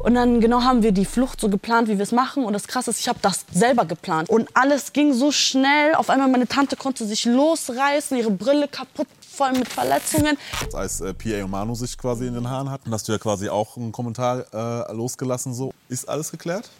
[0.00, 2.44] Und dann genau haben wir die Flucht so geplant, wie wir es machen.
[2.44, 4.30] Und das Krasse ist, ich habe das selber geplant.
[4.30, 5.94] Und alles ging so schnell.
[5.94, 10.38] Auf einmal meine Tante konnte sich losreißen, ihre Brille kaputt, voll mit Verletzungen.
[10.72, 13.50] Als äh, PA und Manu sich quasi in den Haaren hatten, hast du ja quasi
[13.50, 15.52] auch einen Kommentar äh, losgelassen.
[15.52, 15.74] So.
[15.90, 16.70] Ist alles geklärt?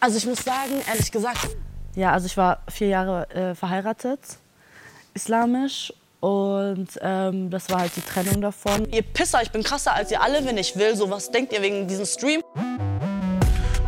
[0.00, 1.56] Also ich muss sagen, ehrlich gesagt,
[1.94, 4.20] ja, also ich war vier Jahre äh, verheiratet,
[5.14, 5.92] islamisch.
[6.24, 8.90] Und ähm, das war halt die Trennung davon.
[8.90, 10.96] Ihr Pisser, ich bin krasser als ihr alle, wenn ich will.
[10.96, 12.42] So, was denkt ihr wegen diesem Stream?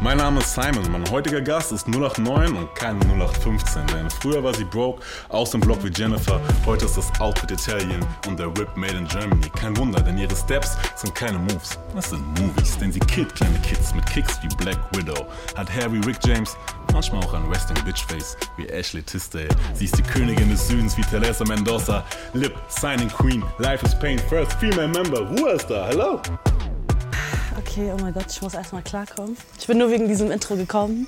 [0.06, 4.54] Mein Name ist Simon, mein heutiger Gast ist 089 und kein 0815, denn früher war
[4.54, 8.68] sie broke, aus dem Block wie Jennifer, heute ist das Outfit Italien und der Rip
[8.76, 9.50] made in Germany.
[9.60, 13.58] Kein Wunder, denn ihre Steps sind keine Moves, das sind Movies, denn sie killt kleine
[13.62, 16.56] Kids mit Kicks wie Black Widow, hat Harry Rick James,
[16.92, 19.48] manchmal auch ein Resting Bitchface wie Ashley Tisdale.
[19.74, 24.20] Sie ist die Königin des Südens wie Teresa Mendoza, Lip, Signing Queen, Life is Pain,
[24.28, 26.20] First Female Member, Ruhe ist da, hello!
[27.68, 29.36] Okay, oh mein Gott, ich muss erstmal klarkommen.
[29.58, 31.06] Ich bin nur wegen diesem Intro gekommen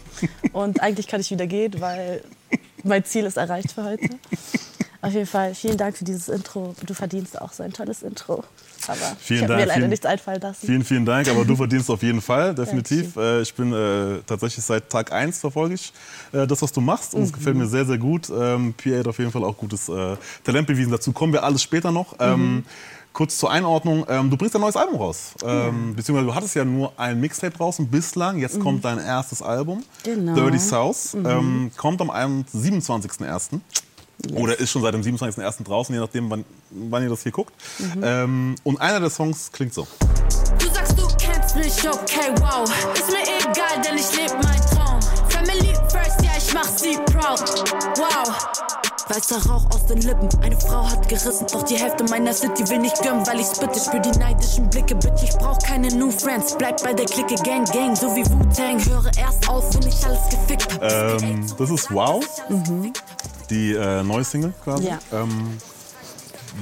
[0.52, 2.22] und eigentlich kann ich wieder gehen, weil
[2.84, 4.08] mein Ziel ist erreicht für heute.
[5.00, 6.74] Auf jeden Fall, vielen Dank für dieses Intro.
[6.84, 8.42] Du verdienst auch so ein tolles Intro.
[8.88, 10.66] Aber Vielen ich habe mir leider vielen- nichts einfallen lassen.
[10.66, 13.14] Vielen, vielen Dank, aber du verdienst auf jeden Fall, definitiv.
[13.14, 13.38] Dankeschön.
[13.38, 15.92] Äh, ich bin äh, tatsächlich seit Tag 1 verfolge ich
[16.32, 17.62] äh, das, was du machst und es gefällt Mhm.
[17.62, 18.28] mir sehr, sehr gut.
[18.30, 20.90] Ähm, PA hat auf jeden Fall auch gutes äh, Talent bewiesen.
[20.90, 22.18] Dazu kommen wir alles später noch.
[22.18, 22.64] Mhm.
[23.18, 25.32] Kurz zur Einordnung, ähm, du bringst ein neues Album raus.
[25.42, 28.38] Ähm, beziehungsweise du hattest ja nur ein Mixtape draußen bislang.
[28.38, 30.36] Jetzt kommt dein erstes Album, Genau.
[30.36, 31.16] Dirty South.
[31.24, 33.58] Ähm, kommt am 27.01.
[34.34, 35.64] Oder ist schon seit dem 27.01.
[35.64, 37.52] draußen, je nachdem, wann, wann ihr das hier guckt.
[38.00, 39.88] Ähm, und einer der Songs klingt so.
[40.60, 42.70] Du sagst, du kennst mich, okay, wow.
[42.94, 45.00] Ist mir egal, denn ich lebe mein Traum.
[45.28, 47.64] Family first, ja, ich mach sie proud.
[47.98, 48.87] Wow.
[49.08, 51.46] Weißer Rauch aus den Lippen, eine Frau hat gerissen.
[51.50, 54.94] Doch die Hälfte meiner City will nicht gönnen, weil ich's bitte spür die neidischen Blicke.
[54.96, 56.54] Bitch, ich brauch keine New Friends.
[56.58, 58.84] Bleib bei der Clique, Gang, Gang, so wie Wu-Tang.
[58.84, 61.22] Höre erst auf, wenn ich alles gefickt hab.
[61.22, 62.22] Ähm, das ist Wow,
[63.48, 64.88] die äh, neue Single quasi.
[64.88, 64.98] Ja.
[65.12, 65.56] Ähm,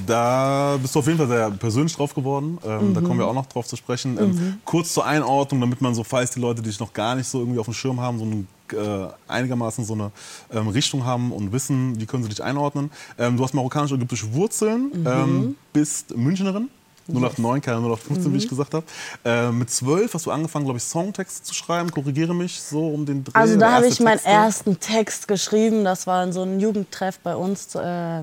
[0.07, 2.59] da bist du auf jeden Fall sehr persönlich drauf geworden.
[2.65, 4.19] Ähm, Da kommen wir auch noch drauf zu sprechen.
[4.19, 7.41] Ähm, Kurz zur Einordnung, damit man so, falls die Leute dich noch gar nicht so
[7.41, 10.11] irgendwie auf dem Schirm haben, so eine, äh, einigermaßen so eine
[10.53, 12.91] ähm, Richtung haben und wissen, wie können sie dich einordnen.
[13.19, 16.69] Ähm, du hast marokkanisch-ägyptische Wurzeln, ähm, bist Münchnerin.
[17.09, 18.85] 089, keine 015, wie ich gesagt habe.
[19.25, 21.91] Äh, mit 12 hast du angefangen, glaube ich, Songtexte zu schreiben.
[21.91, 23.33] Korrigiere mich so um den Dreh.
[23.35, 24.29] Also da habe ich meinen Texte.
[24.29, 25.85] ersten Text geschrieben.
[25.85, 28.23] Das war in so einem Jugendtreff bei uns äh,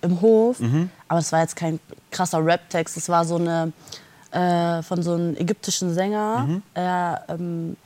[0.00, 0.60] im Hof.
[0.60, 0.90] Mhm.
[1.08, 1.78] Aber es war jetzt kein
[2.10, 2.96] krasser Rap-Text.
[2.96, 3.72] Es war so eine
[4.30, 6.46] äh, von so einem ägyptischen Sänger.
[6.46, 6.62] Mhm.
[6.74, 7.76] Er, ähm,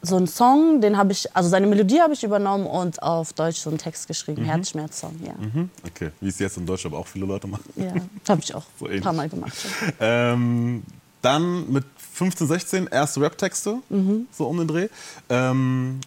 [0.00, 3.58] so ein Song, den habe ich, also seine Melodie habe ich übernommen und auf Deutsch
[3.58, 4.44] so einen Text geschrieben.
[4.44, 5.32] Herzschmerz-Song, ja.
[5.34, 7.64] Mhm, Okay, wie es jetzt in Deutschland aber auch viele Leute machen.
[7.76, 7.94] Ja,
[8.28, 9.54] habe ich auch So ein paar Mal gemacht.
[9.98, 10.84] Ähm,
[11.20, 14.26] dann mit 15, 16 erste Rap-Texte, Mhm.
[14.30, 14.88] so um den Dreh.
[15.28, 16.00] Ähm,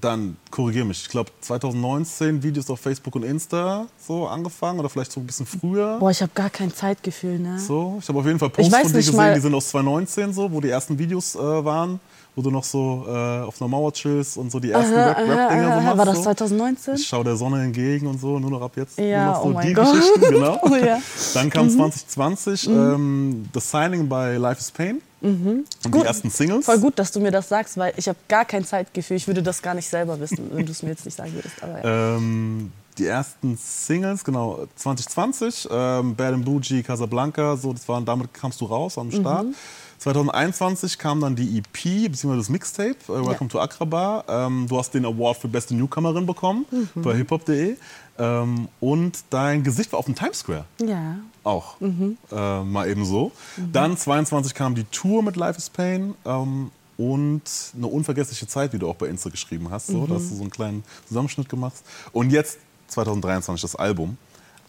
[0.00, 5.10] dann, korrigiere mich, ich glaube 2019 Videos auf Facebook und Insta so angefangen oder vielleicht
[5.10, 5.98] so ein bisschen früher.
[5.98, 7.58] Boah, ich habe gar kein Zeitgefühl, ne?
[7.58, 10.52] So, ich habe auf jeden Fall Posts von dir gesehen, die sind aus 2019 so,
[10.52, 11.98] wo die ersten Videos äh, waren,
[12.38, 15.80] wo du noch so äh, auf einer Mauer chillst und so die ersten Rap-Dinger so
[15.82, 15.98] machst.
[15.98, 16.22] War das so.
[16.22, 16.94] 2019?
[16.94, 18.96] Ich schau der Sonne entgegen und so, nur noch ab jetzt.
[18.96, 19.96] Ja, so oh mein die Gott.
[20.20, 20.60] Genau.
[20.62, 20.98] Oh ja.
[20.98, 21.02] Mhm.
[21.34, 25.64] Dann kam 2020 ähm, das Signing bei Life is Pain und die Mhm.
[25.90, 26.04] Gut.
[26.06, 26.64] ersten Singles.
[26.66, 29.16] Voll gut, dass du mir das sagst, weil ich habe gar kein Zeitgefühl.
[29.16, 31.56] Ich würde das gar nicht selber wissen, wenn du es mir jetzt nicht sagen würdest.
[31.60, 32.16] Aber ja.
[32.16, 38.32] Ähm, die ersten Singles, genau, 2020, ähm, Bad and Bougie, Casablanca, so, das waren, damit
[38.32, 39.44] kamst du raus am Start.
[39.46, 39.54] Mhm.
[39.98, 44.94] 2021 kam dann die EP, beziehungsweise das Mixtape, äh, Welcome to Accra Ähm, du hast
[44.94, 47.02] den Award für beste Newcomerin bekommen Mhm.
[47.02, 47.76] bei hiphop.de.
[48.20, 50.64] Ähm, und dein Gesicht war auf dem Times Square.
[50.84, 51.16] ja.
[51.44, 51.80] Auch.
[51.80, 52.18] Mhm.
[52.30, 53.32] Äh, mal eben so.
[53.72, 56.14] Dann 22 kam die Tour mit Life is Pain.
[56.26, 57.42] Ähm, und
[57.76, 59.86] eine unvergessliche Zeit, wie du auch bei Insta geschrieben hast.
[59.86, 61.74] So, Da hast du so einen kleinen Zusammenschnitt gemacht.
[62.12, 64.18] Und jetzt 2023 das Album.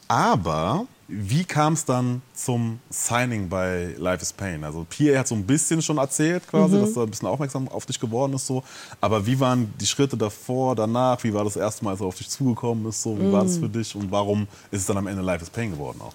[0.08, 4.64] Aber wie kam es dann zum Signing bei Life is Pain?
[4.64, 7.88] Also PA hat so ein bisschen schon erzählt quasi, dass er ein bisschen aufmerksam auf
[7.88, 8.46] dich geworden ist.
[8.46, 8.64] So.
[9.02, 11.24] Aber wie waren die Schritte davor, danach?
[11.24, 13.02] Wie war das erste Mal, als er auf dich zugekommen ist?
[13.02, 13.20] So?
[13.20, 13.96] Wie war das für dich?
[13.96, 16.14] Und warum ist es dann am Ende Life is Pain geworden auch?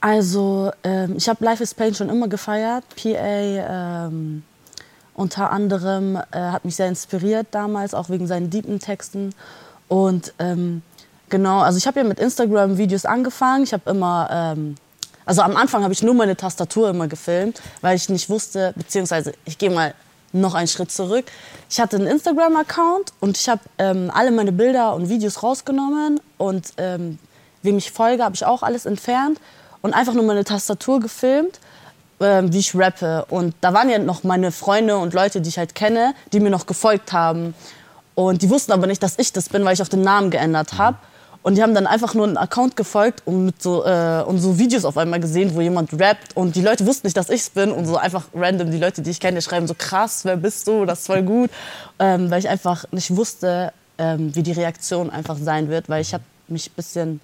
[0.00, 2.84] Also, ähm, ich habe Life is Pain schon immer gefeiert.
[2.96, 4.42] PA ähm,
[5.14, 9.32] unter anderem äh, hat mich sehr inspiriert damals, auch wegen seinen deepen Texten.
[9.88, 10.82] Und ähm,
[11.28, 13.64] genau, also ich habe ja mit Instagram-Videos angefangen.
[13.64, 14.76] Ich habe immer, ähm,
[15.24, 19.32] also am Anfang habe ich nur meine Tastatur immer gefilmt, weil ich nicht wusste, beziehungsweise
[19.44, 19.94] ich gehe mal
[20.32, 21.26] noch einen Schritt zurück.
[21.70, 26.72] Ich hatte einen Instagram-Account und ich habe ähm, alle meine Bilder und Videos rausgenommen und
[26.76, 27.18] ähm,
[27.62, 29.40] wem ich folge, habe ich auch alles entfernt
[29.80, 31.60] und einfach nur meine Tastatur gefilmt.
[32.20, 33.24] ähm, wie ich rappe.
[33.28, 36.50] Und da waren ja noch meine Freunde und Leute, die ich halt kenne, die mir
[36.50, 37.54] noch gefolgt haben.
[38.14, 40.78] Und die wussten aber nicht, dass ich das bin, weil ich auch den Namen geändert
[40.78, 40.98] habe.
[41.42, 44.58] Und die haben dann einfach nur einen Account gefolgt und, mit so, äh, und so
[44.58, 46.36] Videos auf einmal gesehen, wo jemand rappt.
[46.36, 47.70] Und die Leute wussten nicht, dass ich es bin.
[47.70, 50.84] Und so einfach random, die Leute, die ich kenne, schreiben so krass, wer bist du?
[50.84, 51.50] Das ist voll gut.
[51.98, 55.88] Ähm, weil ich einfach nicht wusste, ähm, wie die Reaktion einfach sein wird.
[55.88, 57.20] Weil ich habe mich ein bisschen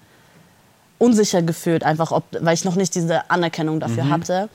[0.97, 4.49] unsicher gefühlt, einfach ob, weil ich noch nicht diese Anerkennung dafür hatte.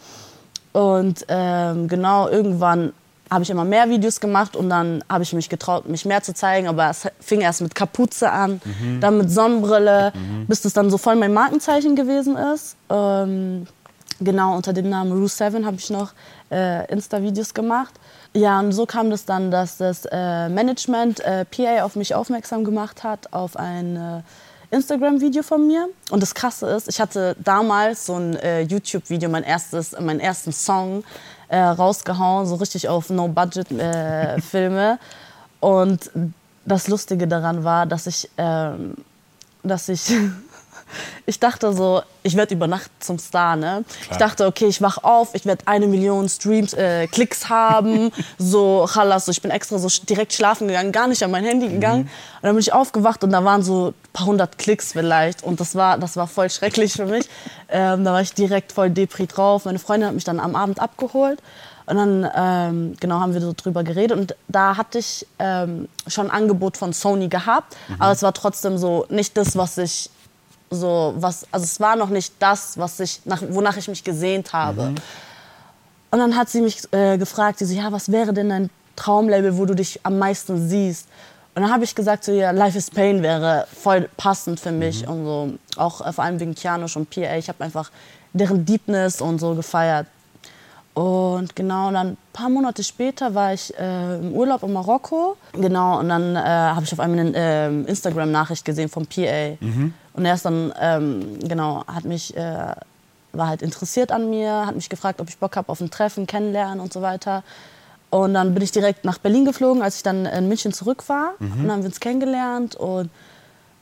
[0.73, 2.93] Und ähm, genau, irgendwann
[3.31, 6.35] habe ich immer mehr Videos gemacht und dann habe ich mich getraut, mich mehr zu
[6.35, 6.67] zeigen.
[6.69, 8.61] Aber es fing erst mit Kapuze an,
[9.00, 10.12] dann mit Sonnenbrille,
[10.49, 12.77] bis das dann so voll mein Markenzeichen gewesen ist.
[12.91, 13.67] Ähm,
[14.21, 16.12] genau, unter dem Namen Rue7 habe ich noch
[16.50, 17.94] äh, Insta-Videos gemacht.
[18.32, 22.65] Ja, und so kam das dann, dass das äh, Management äh, PA auf mich aufmerksam
[22.65, 24.23] gemacht hat, auf ein äh,
[24.70, 25.88] Instagram-Video von mir.
[26.11, 30.52] Und das Krasse ist, ich hatte damals so ein äh, YouTube-Video, mein erstes, meinen ersten
[30.52, 31.05] Song
[31.49, 34.99] äh, rausgehauen, so richtig auf No-Budget-Filme.
[35.61, 36.11] und
[36.64, 38.94] das Lustige daran war, dass ich, ähm,
[39.62, 40.12] dass ich
[41.27, 43.85] ich dachte so, ich werde über Nacht zum Star, ne?
[44.11, 48.87] Ich dachte, okay, ich wach auf, ich werde eine Million Streams, äh, Klicks haben, so,
[48.93, 52.03] chalas, so, ich bin extra so direkt schlafen gegangen, gar nicht an mein Handy gegangen.
[52.03, 55.61] Und dann bin ich aufgewacht und da waren so ein paar hundert Klicks vielleicht und
[55.61, 57.29] das war, das war voll schrecklich für mich.
[57.73, 59.65] Ähm, da war ich direkt voll Depri drauf.
[59.65, 61.41] Meine Freundin hat mich dann am Abend abgeholt
[61.91, 66.31] und dann ähm, genau haben wir so drüber geredet und da hatte ich ähm, schon
[66.31, 70.11] ein Angebot von Sony gehabt, aber es war trotzdem so nicht das, was ich
[70.70, 74.52] so was, also es war noch nicht das, was ich, nach, wonach ich mich gesehnt
[74.52, 74.94] habe.
[76.12, 79.56] Und dann hat sie mich äh, gefragt, sie so, ja, was wäre denn dein Traumlabel,
[79.56, 81.08] wo du dich am meisten siehst?
[81.55, 85.06] Und dann habe ich gesagt zu ihr, Life is Pain wäre voll passend für mich
[85.06, 87.37] und so, auch äh, vor allem wegen Kianosch und PA.
[87.37, 87.90] Ich habe einfach
[88.32, 90.06] deren Deepness und so gefeiert.
[90.94, 95.37] Und genau, und dann ein paar Monate später war ich äh, im Urlaub in Marokko.
[95.52, 99.56] Genau, und dann äh, habe ich auf einmal eine ähm, Instagram-Nachricht gesehen vom PA.
[100.20, 102.75] Und er ist dann, ähm, genau, hat mich, äh,
[103.32, 106.26] war halt interessiert an mir, hat mich gefragt, ob ich Bock habe auf ein Treffen,
[106.26, 107.43] kennenlernen und so weiter.
[108.11, 111.32] Und dann bin ich direkt nach Berlin geflogen, als ich dann in München zurück war.
[111.40, 113.08] Und dann haben wir uns kennengelernt und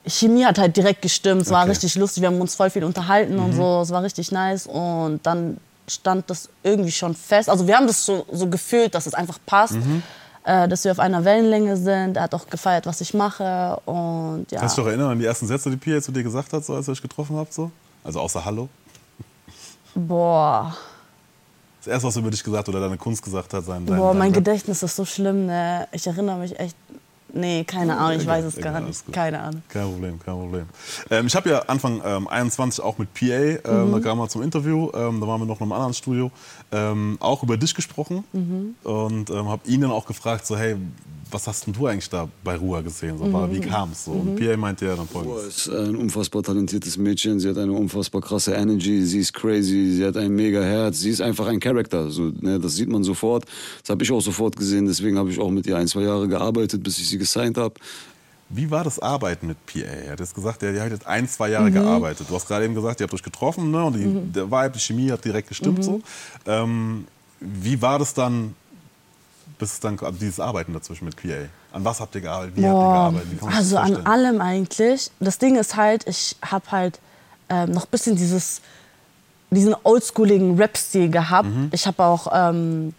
[0.07, 1.41] Chemie hat halt direkt gestimmt.
[1.41, 1.71] Es war Okay.
[1.71, 3.81] richtig lustig, wir haben uns voll viel unterhalten und so.
[3.81, 4.65] Es war richtig nice.
[4.65, 5.57] Und dann
[5.89, 7.49] stand das irgendwie schon fest.
[7.49, 9.75] Also wir haben das so, so gefühlt, dass es einfach passt.
[9.75, 9.79] Äh,
[10.43, 12.17] dass wir auf einer Wellenlänge sind.
[12.17, 13.79] Er hat auch gefeiert, was ich mache.
[13.85, 14.59] Und ja.
[14.59, 16.65] Kannst du dich noch erinnern an die ersten Sätze, die Pia zu dir gesagt hat,
[16.65, 17.53] so, als ihr euch getroffen habt?
[17.53, 17.71] So?
[18.03, 18.69] Also außer Hallo?
[19.95, 20.75] Boah.
[21.79, 23.85] Das erste, was er über dich gesagt hat oder deine Kunst gesagt hat, sein.
[23.85, 25.87] dein- Boah, mein dein- Gedächtnis ist so schlimm, ne?
[25.91, 26.75] Ich erinnere mich echt.
[27.33, 29.11] Nee, keine Ahnung, ich weiß es gar nicht.
[29.13, 29.61] Keine Ahnung.
[29.69, 30.65] Kein Problem, kein Problem.
[31.11, 33.59] Ähm, ich habe ja Anfang ähm, 21 auch mit PA, ähm,
[33.89, 33.91] Mhm.
[33.93, 36.31] da kam er zum Interview, ähm, da waren wir noch in einem anderen Studio,
[36.71, 38.75] ähm, auch über dich gesprochen Mhm.
[38.83, 40.75] und ähm, habe ihn dann auch gefragt, so hey,
[41.31, 43.17] was hast denn du eigentlich da bei Ruhr gesehen?
[43.17, 43.51] So, Mhm.
[43.51, 44.11] Wie kam es so?
[44.11, 45.67] Und PA meinte ja dann folgendes.
[45.67, 47.39] ist ein unfassbar talentiertes Mädchen.
[47.39, 49.05] Sie hat eine unfassbar krasse Energy.
[49.05, 49.91] Sie ist crazy.
[49.93, 50.99] Sie hat ein mega Herz.
[50.99, 52.09] Sie ist einfach ein Charakter.
[52.09, 53.45] So, ne, das sieht man sofort.
[53.81, 54.85] Das habe ich auch sofort gesehen.
[54.87, 57.75] Deswegen habe ich auch mit ihr ein, zwei Jahre gearbeitet, bis ich sie gesigned habe.
[58.51, 59.79] Wie war das Arbeiten mit PA?
[59.81, 61.53] Er hat jetzt gesagt, ihr habt jetzt ein, zwei Mhm.
[61.53, 62.25] Jahre gearbeitet.
[62.29, 63.83] Du hast gerade eben gesagt, ihr habt euch getroffen ne?
[63.85, 65.77] und die, der Vibe, die Chemie hat direkt gestimmt.
[65.77, 65.83] Mhm.
[65.83, 66.01] So.
[66.47, 67.05] Ähm,
[67.39, 68.55] wie war das dann,
[69.59, 71.47] bis es dann also dieses Arbeiten dazwischen mit PA?
[71.71, 72.55] An was habt ihr gearbeitet?
[72.55, 73.55] Wie habt ihr Boah, gearbeitet?
[73.55, 75.11] Also an allem eigentlich.
[75.19, 76.99] Das Ding ist halt, ich habe halt
[77.49, 78.61] ähm, noch ein bisschen dieses,
[79.51, 81.49] diesen oldschooligen Rap-Stil gehabt.
[81.49, 81.69] Mhm.
[81.71, 82.93] Ich habe auch ähm,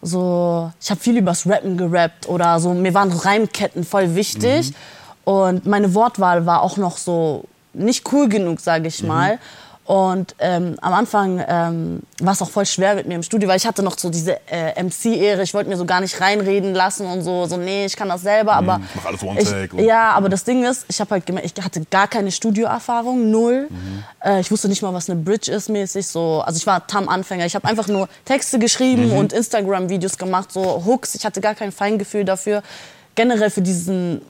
[0.00, 2.72] so, ich habe viel übers Rappen gerappt oder so.
[2.72, 4.70] Mir waren Reimketten voll wichtig.
[4.70, 4.74] Mhm.
[5.24, 9.08] Und meine Wortwahl war auch noch so nicht cool genug, sage ich Mhm.
[9.86, 13.58] Und ähm, am Anfang ähm, war es auch voll schwer mit mir im Studio, weil
[13.58, 15.42] ich hatte noch so diese äh, MC-Ehre.
[15.42, 18.22] Ich wollte mir so gar nicht reinreden lassen und so, so nee, ich kann das
[18.22, 18.54] selber.
[18.54, 21.10] Aber ich mach alles One ich, Take und- ja, aber das Ding ist, ich habe
[21.10, 23.68] halt gemerkt, ich hatte gar keine Studioerfahrung, null.
[24.24, 26.06] Äh, ich wusste nicht mal, was eine Bridge ist mäßig.
[26.06, 27.44] So, also ich war tam Anfänger.
[27.44, 31.14] Ich habe einfach nur Texte geschrieben und Instagram-Videos gemacht, so Hooks.
[31.14, 32.62] Ich hatte gar kein Feingefühl dafür.
[33.16, 34.22] Generell für diesen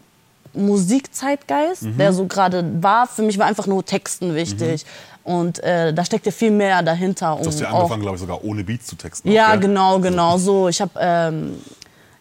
[0.52, 3.06] Musikzeitgeist, der so gerade war.
[3.06, 4.84] Für mich war einfach nur Texten wichtig.
[5.24, 7.38] Und äh, da steckte viel mehr dahinter.
[7.40, 9.30] Du hast ja angefangen, glaube ich, sogar ohne Beats zu texten.
[9.30, 10.68] ja, auch, genau, genau so.
[10.68, 11.56] Ich habe ähm,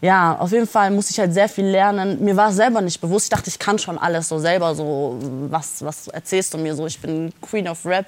[0.04, 2.22] ja, auf jeden Fall musste ich halt sehr viel lernen.
[2.22, 3.28] Mir war selber nicht bewusst.
[3.28, 5.18] Ich dachte, ich kann schon alles so selber so.
[5.50, 6.86] Was, was erzählst du mir so?
[6.86, 8.06] Ich bin Queen of Rap,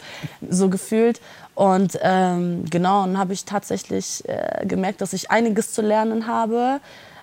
[0.50, 1.22] so gefühlt.
[1.54, 6.82] Und ähm, genau, und habe ich tatsächlich äh, gemerkt, dass ich einiges zu lernen habe.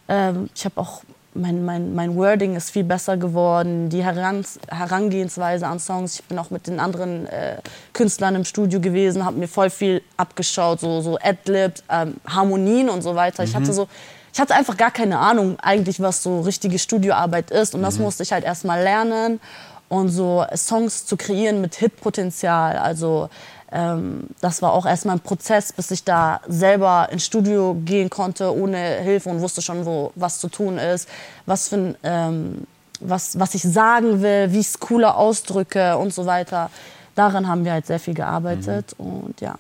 [0.09, 1.03] Ähm, ich habe auch
[1.35, 6.17] mein, mein, mein Wording ist viel besser geworden, die Herans Herangehensweise an Songs.
[6.17, 7.57] Ich bin auch mit den anderen äh,
[7.93, 13.03] Künstlern im Studio gewesen, habe mir voll viel abgeschaut, so, so Adlibs, ähm, Harmonien und
[13.03, 13.45] so weiter.
[13.45, 13.89] Ich hatte so,
[14.33, 17.75] ich hatte einfach gar keine Ahnung eigentlich, was so richtige Studioarbeit ist.
[17.75, 19.41] Und das musste ich halt erstmal lernen
[19.89, 22.77] und so Songs zu kreieren mit Hitpotenzial.
[22.77, 23.29] Also
[23.73, 28.55] ähm, das war auch erstmal ein Prozess, bis ich da selber ins Studio gehen konnte
[28.55, 31.09] ohne Hilfe und wusste schon, wo was zu tun ist,
[31.47, 32.67] was für ein, ähm,
[33.01, 36.71] was, was ich sagen will, wie ich es cooler ausdrücke und so weiter.
[37.15, 39.57] Daran haben wir halt sehr viel gearbeitet und ja.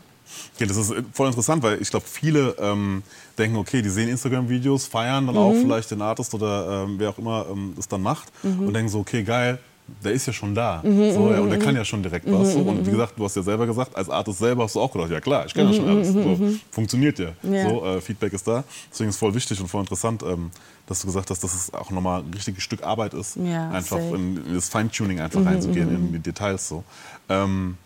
[0.54, 3.02] Okay, das ist voll interessant, weil ich glaube, viele ähm,
[3.36, 7.18] denken, okay, die sehen Instagram-Videos, feiern dann auch vielleicht den Artist oder ähm, wer auch
[7.18, 9.58] immer ähm, das dann macht und denken so, okay, geil,
[10.02, 10.80] der ist ja schon da.
[10.82, 10.90] so,
[11.30, 12.52] ja, und der kann ja schon direkt was.
[12.52, 12.60] So.
[12.60, 15.10] Und wie gesagt, du hast ja selber gesagt, als Artist selber hast du auch gedacht,
[15.10, 16.08] ja klar, ich kenne ja schon alles.
[16.12, 16.38] So,
[16.70, 17.30] funktioniert ja.
[17.42, 17.68] Ja.
[17.68, 18.64] So, äh, Feedback ist da.
[18.90, 20.50] Deswegen ist es voll wichtig und voll interessant, ähm,
[20.86, 23.98] dass du gesagt hast, dass es auch nochmal ein richtiges Stück Arbeit ist, Ja, einfach
[23.98, 24.14] safe.
[24.16, 26.68] in, das Feintuning einfach reinzugehen, in die Details.
[26.68, 26.84] So.
[27.28, 27.76] Ähm,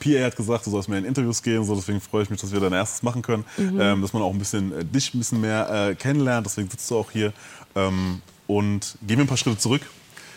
[0.00, 2.52] PA hat gesagt, du sollst mehr in Interviews gehen, so, deswegen freue ich mich, dass
[2.52, 5.40] wir dein erstes machen können, ähm, dass man auch ein bisschen äh, dich ein bisschen
[5.40, 7.32] mehr äh, kennenlernt, deswegen sitzt du auch hier.
[7.76, 9.82] Ähm, und gehen wir ein paar Schritte zurück.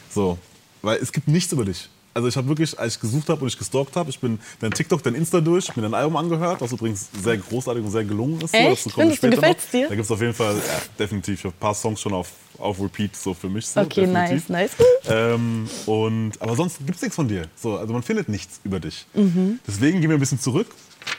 [0.09, 0.37] So,
[0.87, 1.89] weil es gibt nichts über dich.
[2.13, 4.71] Also ich habe wirklich, als ich gesucht habe und ich gestalkt habe, ich bin dein
[4.71, 8.41] TikTok, dein Insta durch, mir dein Album angehört, was übrigens sehr großartig und sehr gelungen
[8.41, 8.51] ist.
[8.53, 8.85] So, Echt?
[8.85, 9.71] wir Findest du, gefällt's noch.
[9.71, 9.87] dir?
[9.89, 13.15] Da gibt es auf jeden Fall, ja, definitiv, ein paar Songs schon auf, auf Repeat
[13.15, 13.67] so für mich.
[13.67, 14.49] So, Okay, definitiv.
[14.49, 14.87] nice, nice.
[15.07, 17.43] Ähm, und, aber sonst gibt es nichts von dir.
[17.55, 19.05] So, also man findet nichts über dich.
[19.13, 19.59] Mhm.
[19.67, 20.67] Deswegen gehen wir ein bisschen zurück.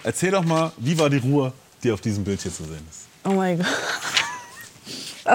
[0.02, 1.52] Erzähl doch mal, wie war die Ruhe,
[1.84, 3.02] die auf diesem Bild hier zu sehen ist?
[3.24, 3.66] Oh mein Gott.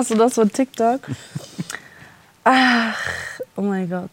[0.10, 1.02] Du das von TikTok?
[2.44, 3.00] Ach,
[3.56, 4.12] oh mein Gott.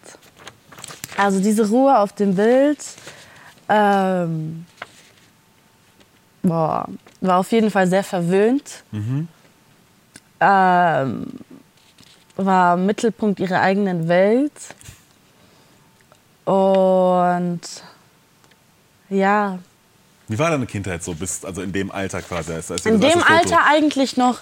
[1.17, 2.79] Also diese Ruhe auf dem Bild
[3.69, 4.67] ähm,
[6.43, 6.89] boah,
[7.21, 8.83] war auf jeden Fall sehr verwöhnt.
[10.41, 11.27] Ähm,
[12.37, 14.53] war Mittelpunkt ihrer eigenen Welt.
[16.45, 17.61] Und
[19.09, 19.59] ja,
[20.29, 22.53] Wie war deine Kindheit so, bis, also in dem Alter quasi?
[22.55, 24.41] Als, in dem Alter eigentlich noch,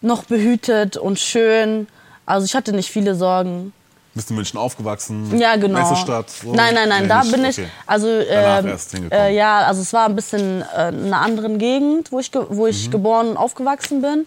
[0.00, 1.86] noch behütet und schön.
[2.28, 3.72] Also ich hatte nicht viele Sorgen.
[4.14, 5.38] Bist du in München aufgewachsen?
[5.38, 5.78] Ja, genau.
[5.78, 6.28] Messestadt?
[6.30, 6.52] So?
[6.52, 7.32] Nein, nein, nein, Nee, da nicht?
[7.32, 7.58] bin ich.
[7.58, 7.68] Okay.
[7.86, 9.10] Also ähm, hingekommen.
[9.12, 12.64] äh, ja, also es war ein bisschen äh, in einer anderen Gegend, wo ich, wo
[12.64, 12.68] Mhm.
[12.70, 14.26] ich geboren und aufgewachsen bin.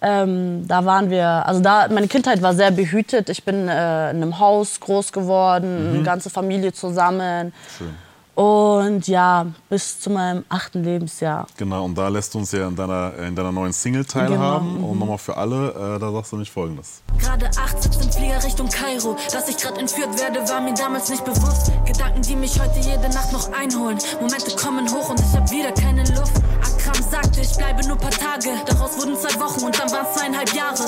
[0.00, 3.28] Ähm, da waren wir, also da, meine Kindheit war sehr behütet.
[3.30, 5.94] Ich bin äh, in einem Haus groß geworden, Mhm.
[5.96, 7.52] eine ganze Familie zusammen.
[7.78, 7.94] Schön.
[8.34, 11.46] Und ja, bis zu meinem achten Lebensjahr.
[11.58, 14.74] Genau, und da lässt du uns ja in deiner, in deiner neuen Single teilhaben.
[14.76, 17.02] Genau, Und nochmal für alle, äh, da sagst du nicht Folgendes.
[17.18, 19.16] Gerade acht sitzt im Flieger Richtung Kairo.
[19.30, 21.72] Dass ich grad entführt werde, war mir damals nicht bewusst.
[21.84, 23.98] Gedanken, die mich heute jede Nacht noch einholen.
[24.20, 26.32] Momente kommen hoch und ich hab wieder keine Luft.
[26.62, 28.48] Akram sagte, ich bleibe nur paar Tage.
[28.66, 30.84] Daraus wurden zwei Wochen und dann waren's zweieinhalb Jahre.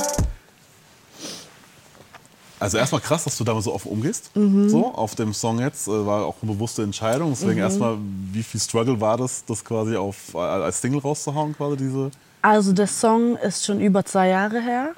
[2.61, 4.31] Also erstmal krass, dass du damit so offen umgehst.
[4.37, 4.69] Mhm.
[4.69, 7.31] So, auf dem Song jetzt äh, war auch eine bewusste Entscheidung.
[7.31, 7.59] Deswegen Mhm.
[7.59, 7.97] erstmal,
[8.33, 12.11] wie viel Struggle war das, das quasi auf, äh, als Single rauszuhauen, quasi diese.
[12.43, 14.91] Also der Song ist schon über zwei Jahre her.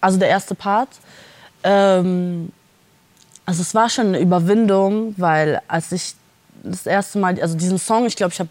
[0.00, 0.88] Also der erste Part.
[1.62, 2.50] Ähm,
[3.44, 6.14] also es war schon eine Überwindung, weil als ich
[6.62, 8.50] das erste Mal, also diesen Song, ich glaube, ich habe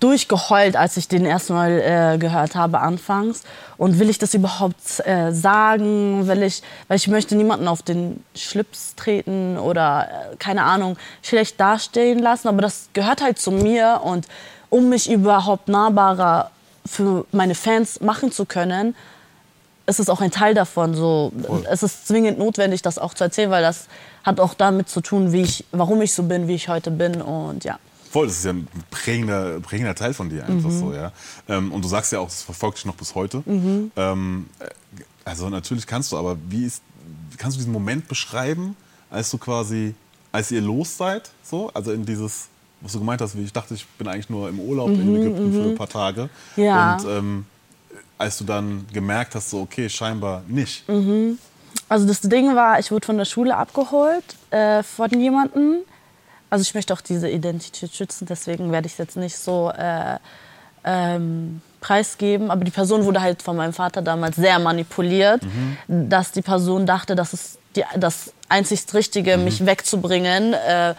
[0.00, 3.42] durchgeheult, als ich den ersten Mal äh, gehört habe anfangs.
[3.76, 6.26] Und will ich das überhaupt äh, sagen?
[6.26, 11.60] Will ich, weil ich möchte niemanden auf den Schlips treten oder äh, keine Ahnung schlecht
[11.60, 12.48] dastehen lassen.
[12.48, 14.26] Aber das gehört halt zu mir und
[14.70, 16.50] um mich überhaupt nahbarer
[16.86, 18.96] für meine Fans machen zu können,
[19.86, 20.94] ist es auch ein Teil davon.
[20.94, 21.32] So,
[21.70, 23.86] es ist zwingend notwendig, das auch zu erzählen, weil das
[24.24, 27.20] hat auch damit zu tun, wie ich, warum ich so bin, wie ich heute bin
[27.20, 27.78] und ja.
[28.12, 30.78] Voll, das ist ja ein prägender, prägender Teil von dir einfach Mhm.
[30.78, 31.12] so, ja.
[31.48, 33.42] Ähm, und du sagst ja auch, das verfolgt dich noch bis heute.
[33.46, 33.90] Mhm.
[33.96, 34.66] Ähm, äh,
[35.24, 36.82] also natürlich kannst du, aber wie ist,
[37.38, 38.76] kannst du diesen Moment beschreiben,
[39.10, 39.94] als du quasi,
[40.30, 42.48] als ihr los seid, so, also in dieses,
[42.82, 45.52] was du gemeint hast, wie ich dachte, ich bin eigentlich nur im Urlaub in Ägypten
[45.52, 46.28] für ein paar Tage.
[46.56, 46.96] Mhm, Ja.
[46.96, 47.46] Und ähm,
[48.18, 50.86] als du dann gemerkt hast, so okay, scheinbar nicht.
[50.88, 51.38] Mhm.
[51.88, 55.78] Also das Ding war, ich wurde von der Schule abgeholt äh, von jemandem.
[56.52, 60.18] Also ich möchte auch diese Identität schützen, deswegen werde ich es jetzt nicht so äh,
[60.84, 62.50] ähm, preisgeben.
[62.50, 65.40] Aber die Person wurde halt von meinem Vater damals sehr manipuliert,
[65.88, 70.52] dass die Person dachte, das ist die, das einzigst Richtige, mich wegzubringen.
[70.52, 70.94] Äh,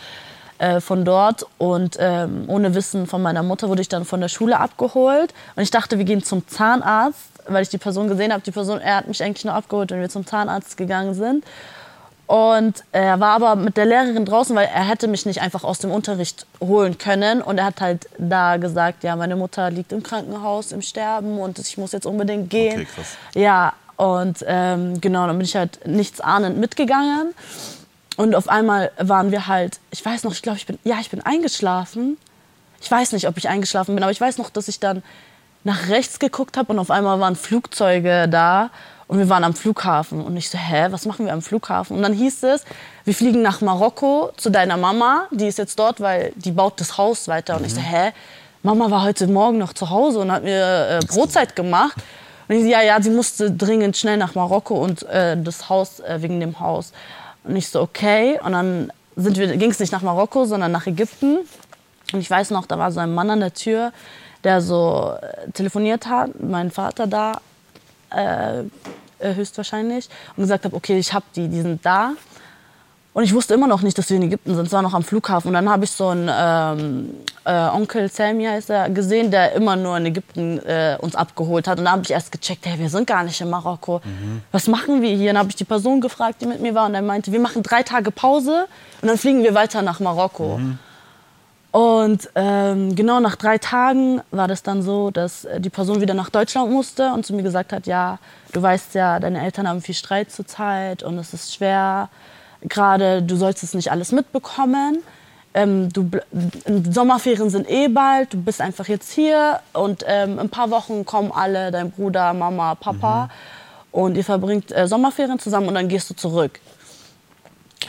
[0.57, 4.29] äh, von dort und ähm, ohne Wissen von meiner Mutter wurde ich dann von der
[4.29, 8.43] Schule abgeholt und ich dachte, wir gehen zum Zahnarzt, weil ich die Person gesehen habe.
[8.43, 11.43] Die Person, er hat mich eigentlich nur abgeholt, wenn wir zum Zahnarzt gegangen sind.
[12.33, 15.77] Und er war aber mit der Lehrerin draußen, weil er hätte mich nicht einfach aus
[15.77, 17.43] dem Unterricht holen können.
[17.43, 21.59] Und er hat halt da gesagt, ja, meine Mutter liegt im Krankenhaus im Sterben und
[21.59, 22.81] ich muss jetzt unbedingt gehen.
[22.81, 23.17] Okay, krass.
[23.35, 27.35] Ja, Und ähm, genau, dann bin ich halt nichts ahnend mitgegangen.
[28.17, 31.11] Und auf einmal waren wir halt, ich weiß noch, ich glaube, ich bin, ja, ich
[31.11, 32.17] bin eingeschlafen.
[32.81, 35.03] Ich weiß nicht, ob ich eingeschlafen bin, aber ich weiß noch, dass ich dann
[35.63, 38.71] nach rechts geguckt habe und auf einmal waren Flugzeuge da
[39.07, 40.21] und wir waren am Flughafen.
[40.21, 41.97] Und ich so, hä, was machen wir am Flughafen?
[41.97, 42.63] Und dann hieß es,
[43.05, 46.97] wir fliegen nach Marokko zu deiner Mama, die ist jetzt dort, weil die baut das
[46.97, 47.57] Haus weiter.
[47.57, 48.11] Und ich so, hä,
[48.61, 51.97] Mama war heute Morgen noch zu Hause und hat mir äh, Brotzeit gemacht.
[52.47, 55.99] Und ich so, ja, ja, sie musste dringend schnell nach Marokko und äh, das Haus,
[55.99, 56.93] äh, wegen dem Haus.
[57.43, 58.39] Und ich so, okay.
[58.43, 61.39] Und dann ging es nicht nach Marokko, sondern nach Ägypten.
[62.13, 63.91] Und ich weiß noch, da war so ein Mann an der Tür,
[64.43, 67.41] der so äh, telefoniert hat, mein Vater da
[68.13, 68.63] äh,
[69.19, 72.13] äh, höchstwahrscheinlich, und gesagt hat, okay, ich hab die, die sind da.
[73.13, 74.65] Und ich wusste immer noch nicht, dass wir in Ägypten sind.
[74.65, 75.49] Es war noch am Flughafen.
[75.49, 77.09] Und dann habe ich so einen ähm,
[77.45, 81.77] äh, Onkel Sammy heißt er, gesehen, der immer nur in Ägypten äh, uns abgeholt hat.
[81.77, 84.01] Und da habe ich erst gecheckt, hey, wir sind gar nicht in Marokko.
[84.03, 84.41] Mhm.
[84.51, 85.29] Was machen wir hier?
[85.29, 86.87] Und dann habe ich die Person gefragt, die mit mir war.
[86.87, 88.65] Und er meinte, wir machen drei Tage Pause
[89.03, 90.57] und dann fliegen wir weiter nach Marokko.
[90.57, 90.79] Mhm.
[91.73, 96.13] Und ähm, genau nach drei Tagen war das dann so, dass äh, die Person wieder
[96.13, 98.19] nach Deutschland musste und zu mir gesagt hat, ja,
[98.51, 102.09] du weißt ja, deine Eltern haben viel Streit zurzeit und es ist schwer.
[102.61, 104.99] Gerade du sollst es nicht alles mitbekommen.
[105.55, 106.11] Ähm, du,
[106.91, 111.05] Sommerferien sind eh bald, du bist einfach jetzt hier und ähm, in ein paar Wochen
[111.05, 113.29] kommen alle, dein Bruder, Mama, Papa mhm.
[113.99, 116.59] und ihr verbringt äh, Sommerferien zusammen und dann gehst du zurück.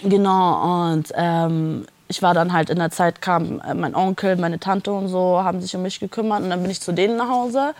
[0.02, 1.84] Genau, und ähm,
[2.14, 5.42] ich war dann halt in der Zeit, kam äh, mein Onkel, meine Tante und so,
[5.42, 7.74] haben sich um mich gekümmert und dann bin ich zu denen nach Hause.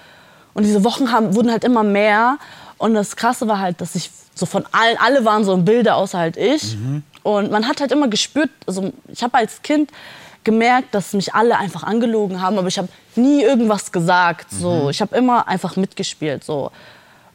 [0.55, 2.39] Und diese Wochen haben, wurden halt immer mehr.
[2.77, 5.95] Und das Krasse war halt, dass ich so von allen, alle waren so im Bilde,
[5.95, 6.77] außer halt ich.
[6.77, 7.05] Mhm.
[7.23, 9.91] Und man hat halt immer gespürt, also ich habe als Kind
[10.43, 14.51] gemerkt, dass mich alle einfach angelogen haben, aber ich habe nie irgendwas gesagt.
[14.51, 14.85] So.
[14.85, 14.91] Mhm.
[14.91, 16.43] Ich habe immer einfach mitgespielt.
[16.43, 16.73] So.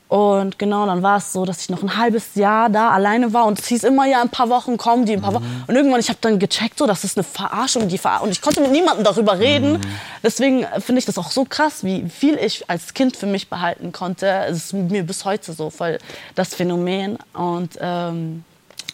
[0.09, 3.45] Und genau, dann war es so, dass ich noch ein halbes Jahr da alleine war
[3.45, 5.35] und es hieß immer, ja, ein paar Wochen kommen die, ein paar mhm.
[5.35, 5.63] Wochen.
[5.67, 8.41] Und irgendwann, ich habe dann gecheckt, so, das ist eine Verarschung, die Ver und ich
[8.41, 9.73] konnte mit niemandem darüber reden.
[9.73, 9.81] Mhm.
[10.23, 13.91] Deswegen finde ich das auch so krass, wie viel ich als Kind für mich behalten
[13.91, 14.27] konnte.
[14.47, 15.99] Es ist mir bis heute so voll
[16.33, 18.43] das Phänomen und ähm,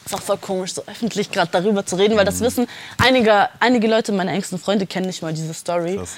[0.06, 2.46] ist auch voll komisch, so öffentlich gerade darüber zu reden, weil das mhm.
[2.46, 2.68] wissen
[3.02, 5.96] einige, einige Leute, meine engsten Freunde kennen nicht mal diese Story.
[5.96, 6.18] Krass.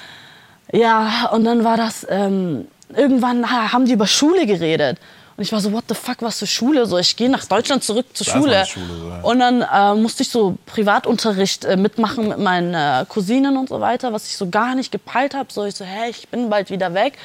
[0.72, 2.04] Ja, und dann war das...
[2.10, 4.98] Ähm, irgendwann haben die über Schule geredet.
[5.36, 6.84] Und ich war so, what the fuck, was für Schule?
[6.86, 8.66] So, ich gehe nach Deutschland zurück zur Schule.
[8.66, 13.56] Schule so, Und dann äh, musste ich so Privatunterricht äh, mitmachen mit meinen äh, Cousinen
[13.56, 15.52] und so weiter, was ich so gar nicht gepeilt habe.
[15.52, 17.18] So, ich so, hey, ich bin bald wieder weg.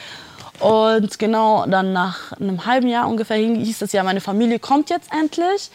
[0.60, 5.10] Und genau, dann nach einem halben Jahr ungefähr hieß es ja, meine Familie kommt jetzt
[5.12, 5.72] endlich.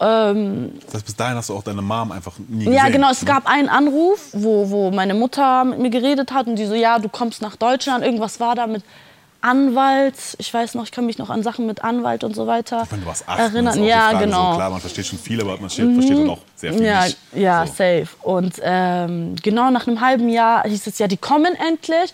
[0.00, 2.72] Ähm, das heißt, bis dahin hast du auch deine Mom einfach nie gesehen?
[2.72, 3.10] Ja, genau.
[3.10, 3.28] Es ne?
[3.28, 6.98] gab einen Anruf, wo, wo meine Mutter mit mir geredet hat und die so, ja,
[6.98, 8.04] du kommst nach Deutschland.
[8.04, 8.82] Irgendwas war da mit
[9.44, 10.14] Anwalt.
[10.38, 13.02] Ich weiß noch, ich kann mich noch an Sachen mit Anwalt und so weiter Wenn
[13.02, 13.84] du warst acht, erinnern.
[13.84, 14.52] Ja, Frage, genau.
[14.52, 15.94] So, klar, man versteht schon viel, aber man versteht, mhm.
[15.94, 17.18] versteht dann auch sehr viel ja, nicht.
[17.34, 17.72] Ja, so.
[17.72, 18.08] safe.
[18.22, 22.12] Und ähm, genau nach einem halben Jahr hieß es ja, die kommen endlich.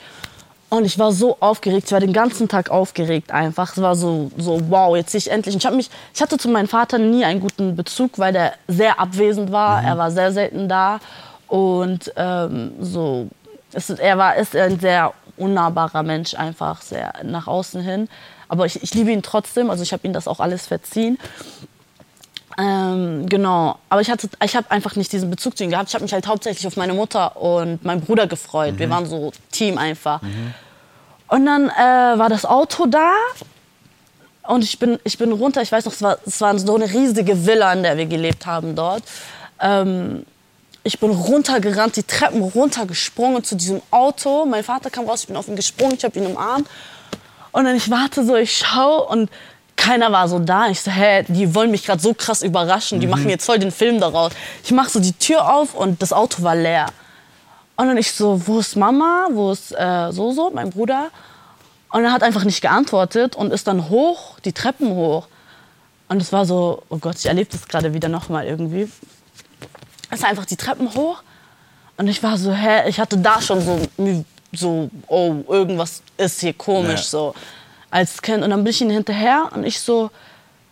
[0.70, 3.72] Und ich war so aufgeregt, ich war den ganzen Tag aufgeregt einfach.
[3.72, 5.56] Es war so, so wow, jetzt sehe ich endlich.
[5.56, 9.50] ich, mich, ich hatte zu meinem Vater nie einen guten Bezug, weil der sehr abwesend
[9.50, 9.82] war.
[9.82, 9.88] Mhm.
[9.88, 11.00] Er war sehr selten da.
[11.48, 13.26] Und ähm, so,
[13.72, 18.08] es, er war, ist ein sehr unnahbarer Mensch, einfach sehr nach außen hin.
[18.46, 21.18] Aber ich, ich liebe ihn trotzdem, also ich habe ihm das auch alles verziehen.
[22.58, 25.88] Ähm, genau, aber ich, ich habe einfach nicht diesen Bezug zu ihm gehabt.
[25.88, 28.74] Ich habe mich halt hauptsächlich auf meine Mutter und meinen Bruder gefreut.
[28.74, 28.78] Mhm.
[28.78, 30.20] Wir waren so Team einfach.
[30.22, 30.54] Mhm.
[31.28, 33.12] Und dann äh, war das Auto da
[34.48, 35.62] und ich bin, ich bin runter.
[35.62, 38.46] Ich weiß noch, es war, es war so eine riesige Villa, in der wir gelebt
[38.46, 39.04] haben dort.
[39.60, 40.26] Ähm,
[40.82, 44.46] ich bin runtergerannt, die Treppen runtergesprungen zu diesem Auto.
[44.46, 46.66] Mein Vater kam raus, ich bin auf ihn gesprungen, ich habe ihn umarmt.
[47.52, 49.30] Und dann ich warte so, ich schaue und
[49.80, 50.68] keiner war so da.
[50.68, 53.00] Ich so, hä, die wollen mich gerade so krass überraschen.
[53.00, 53.12] Die mhm.
[53.12, 54.32] machen jetzt voll den Film daraus.
[54.62, 56.86] Ich mache so die Tür auf und das Auto war leer.
[57.76, 59.28] Und dann ich so, wo ist Mama?
[59.32, 61.08] Wo ist äh, so so, mein Bruder?
[61.90, 65.26] Und er hat einfach nicht geantwortet und ist dann hoch, die Treppen hoch.
[66.08, 68.90] Und es war so, oh Gott, ich erlebe das gerade wieder noch mal irgendwie.
[70.10, 71.22] Ist einfach die Treppen hoch
[71.96, 73.88] und ich war so, hä, ich hatte da schon so,
[74.52, 77.02] so, oh, irgendwas ist hier komisch ja.
[77.04, 77.34] so
[77.90, 78.42] als Kind.
[78.42, 80.10] Und dann bin ich ihm hinterher und ich so,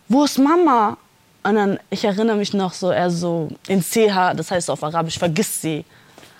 [0.07, 0.97] wo ist Mama?
[1.43, 5.17] Und dann, ich erinnere mich noch so, er so, in CH, das heißt auf Arabisch,
[5.17, 5.85] vergiss sie.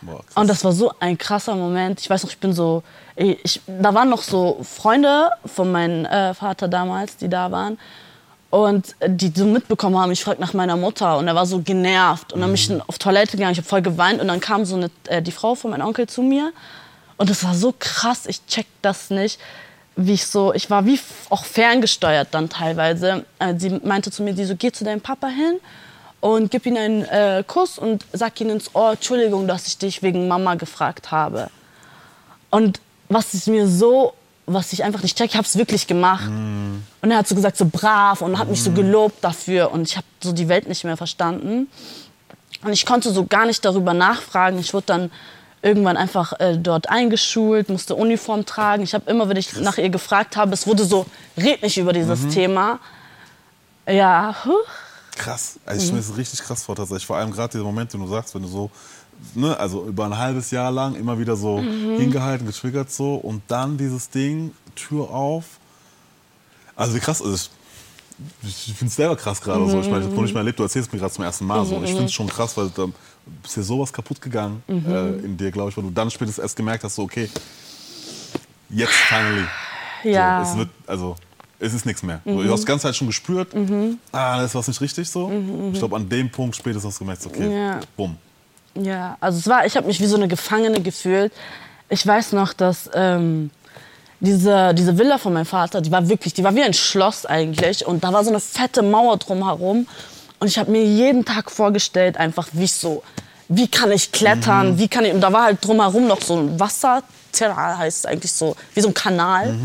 [0.02, 2.00] Boah, und das war so ein krasser Moment.
[2.00, 2.84] Ich weiß noch, ich bin so,
[3.16, 7.78] ich, da waren noch so Freunde von meinem äh, Vater damals, die da waren.
[8.50, 11.18] Und die so mitbekommen haben, ich frage nach meiner Mutter.
[11.18, 12.34] Und er war so genervt.
[12.34, 12.82] Und dann bin ich mhm.
[12.88, 14.22] auf Toilette gegangen, ich habe voll geweint.
[14.22, 16.52] Und dann kam so eine, äh, die Frau von meinem Onkel zu mir.
[17.18, 19.40] Und das war so krass, ich check das nicht
[20.00, 23.26] wie ich so, ich war wie auch ferngesteuert dann teilweise.
[23.40, 25.60] Äh, sie meinte zu mir, die so, geh zu deinem Papa hin
[26.22, 30.02] und gib ihm einen äh, Kuss und sag ihm ins Ohr, Entschuldigung, dass ich dich
[30.02, 31.50] wegen Mama gefragt habe.
[32.50, 34.14] Und was ist mir so,
[34.46, 36.28] was ich einfach nicht check, ich habe es wirklich gemacht.
[37.02, 39.98] Und er hat so gesagt, so brav und hat mich so gelobt dafür und ich
[39.98, 41.68] habe so die Welt nicht mehr verstanden.
[42.64, 44.60] Und ich konnte so gar nicht darüber nachfragen.
[44.60, 45.12] Ich wurde dann
[45.62, 48.84] irgendwann einfach äh, dort eingeschult, musste Uniform tragen.
[48.84, 51.06] Ich habe immer, wenn ich nach ihr gefragt habe, es wurde so,
[51.38, 52.80] red nicht über dieses Thema.
[53.88, 54.52] Ja, huh.
[55.18, 55.60] Krass.
[55.66, 57.06] Also ich stelle mir das richtig krass vor, tatsächlich.
[57.06, 58.72] Vor allem gerade dieser Moment, den du sagst, wenn du so,
[59.34, 63.78] ne, also über ein halbes Jahr lang immer wieder so hingehalten, getriggert so und dann
[63.78, 65.44] dieses Ding, Tür auf.
[66.76, 67.52] Also wie krass ist
[68.44, 69.80] ich, ich finde es selber krass gerade so.
[69.80, 71.66] Ich meine, ich habe noch nicht mal erlebt, du erzählst mir gerade zum ersten Mal
[71.66, 71.82] so.
[71.84, 72.70] Ich finde es schon krass, weil
[73.42, 76.42] da ist ja sowas kaputt gegangen äh, in dir, glaube ich, weil du dann spätestens
[76.42, 77.30] erst gemerkt hast, so okay,
[78.70, 79.46] jetzt finally.
[80.04, 80.44] ja.
[80.46, 81.16] So, es wird, also,
[81.60, 82.22] es ist nichts mehr.
[82.26, 83.50] So, du hast die ganze Zeit schon gespürt,
[84.12, 85.32] ah, da ist was nicht richtig so.
[85.74, 87.80] Ich glaube, an dem Punkt spätestens hast du gemerkt, okay, Ja.
[87.98, 88.18] bumm.
[88.76, 91.34] Ja, also es war, ich habe mich wie so eine Gefangene gefühlt.
[91.90, 93.50] Ich weiß noch, dass ähm,
[94.20, 97.86] diese, diese Villa von meinem Vater, die war wirklich, die war wie ein Schloss eigentlich.
[97.86, 99.88] Und da war so eine fette Mauer drumherum.
[100.40, 103.04] Und ich habe mir jeden Tag vorgestellt, einfach wie ich so,
[103.50, 106.60] wie kann ich klettern, wie kann ich, und da war halt drumherum noch so ein
[106.60, 109.56] Wasserterral, heißt es eigentlich so, wie so ein Kanal.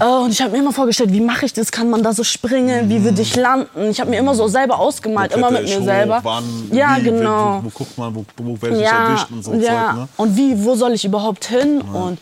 [0.00, 1.70] Äh, Und ich habe mir immer vorgestellt, wie mache ich das?
[1.70, 2.88] Kann man da so springen?
[2.88, 3.90] Wie würde ich landen?
[3.90, 6.20] Ich habe mir immer so selber ausgemalt, immer mit mir hoch, selber.
[6.22, 9.44] Wann, ja, wie, genau Wo, wo guckt man, wo, wo werde ich ja, erwischt und
[9.44, 9.60] so ja.
[9.60, 10.08] Zeug, ne?
[10.16, 11.80] Und wie, wo soll ich überhaupt hin?
[11.80, 12.18] Und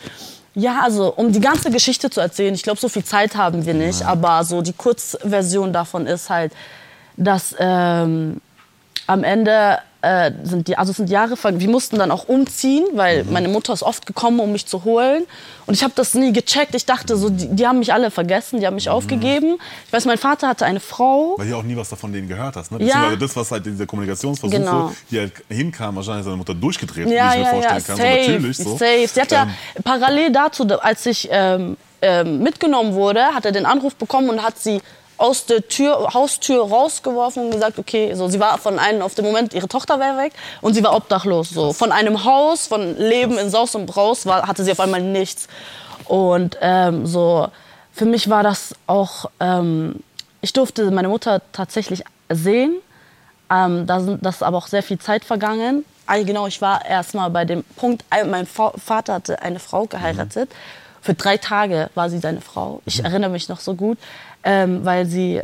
[0.55, 3.75] ja, also um die ganze Geschichte zu erzählen, ich glaube, so viel Zeit haben wir
[3.75, 6.53] nicht, aber so die Kurzversion davon ist halt,
[7.17, 8.41] dass ähm,
[9.07, 11.61] am Ende äh, sind die, also sind Jahre vergangen.
[11.61, 13.33] Wir mussten dann auch umziehen, weil Mhm.
[13.33, 15.25] meine Mutter ist oft gekommen, um mich zu holen.
[15.67, 16.75] Und ich habe das nie gecheckt.
[16.75, 18.77] Ich dachte so, die, die haben mich alle vergessen, die haben Mhm.
[18.77, 19.59] mich aufgegeben.
[19.87, 21.35] Ich weiß, mein Vater hatte eine Frau.
[21.39, 22.71] Weil du auch nie was davon denen gehört hast.
[22.73, 22.85] Ne?
[22.85, 23.17] Ja.
[23.17, 24.93] Das, was halt in dieser Kommunikationsversuche, Genau.
[25.11, 27.87] die halt hinkam, wahrscheinlich ist seine Mutter durchgedreht, Ja, wie ich mir ja, vorstellen ja,
[27.87, 27.97] kann.
[27.97, 28.71] safe, so, natürlich so.
[28.77, 29.09] safe.
[29.13, 33.67] Sie hat ja Ähm, parallel dazu, als ich ähm, ähm, mitgenommen wurde, hat er den
[33.67, 34.81] Anruf bekommen und hat sie
[35.19, 39.25] aus der Tür, Haustür rausgeworfen und gesagt, okay, so, sie war von einem auf dem
[39.25, 41.51] Moment, ihre Tochter wäre weg und sie war obdachlos.
[41.51, 41.73] So.
[41.73, 45.49] Von einem Haus, von Leben in Saus und Braus war, hatte sie auf einmal nichts.
[46.05, 47.49] Und ähm, so,
[47.93, 49.97] für mich war das auch, ähm,
[50.43, 52.77] ich durfte meine Mutter tatsächlich sehen.
[53.51, 55.85] Ähm, da sind, das ist aber auch sehr viel Zeit vergangen.
[56.07, 59.87] Ah, genau, ich war erstmal bei dem Punkt, äh, mein Va- Vater hatte eine Frau
[59.87, 60.51] geheiratet.
[61.01, 62.81] Für drei Tage war sie seine Frau.
[62.85, 63.99] Ich erinnere mich noch so gut,
[64.47, 65.43] ähm, weil sie,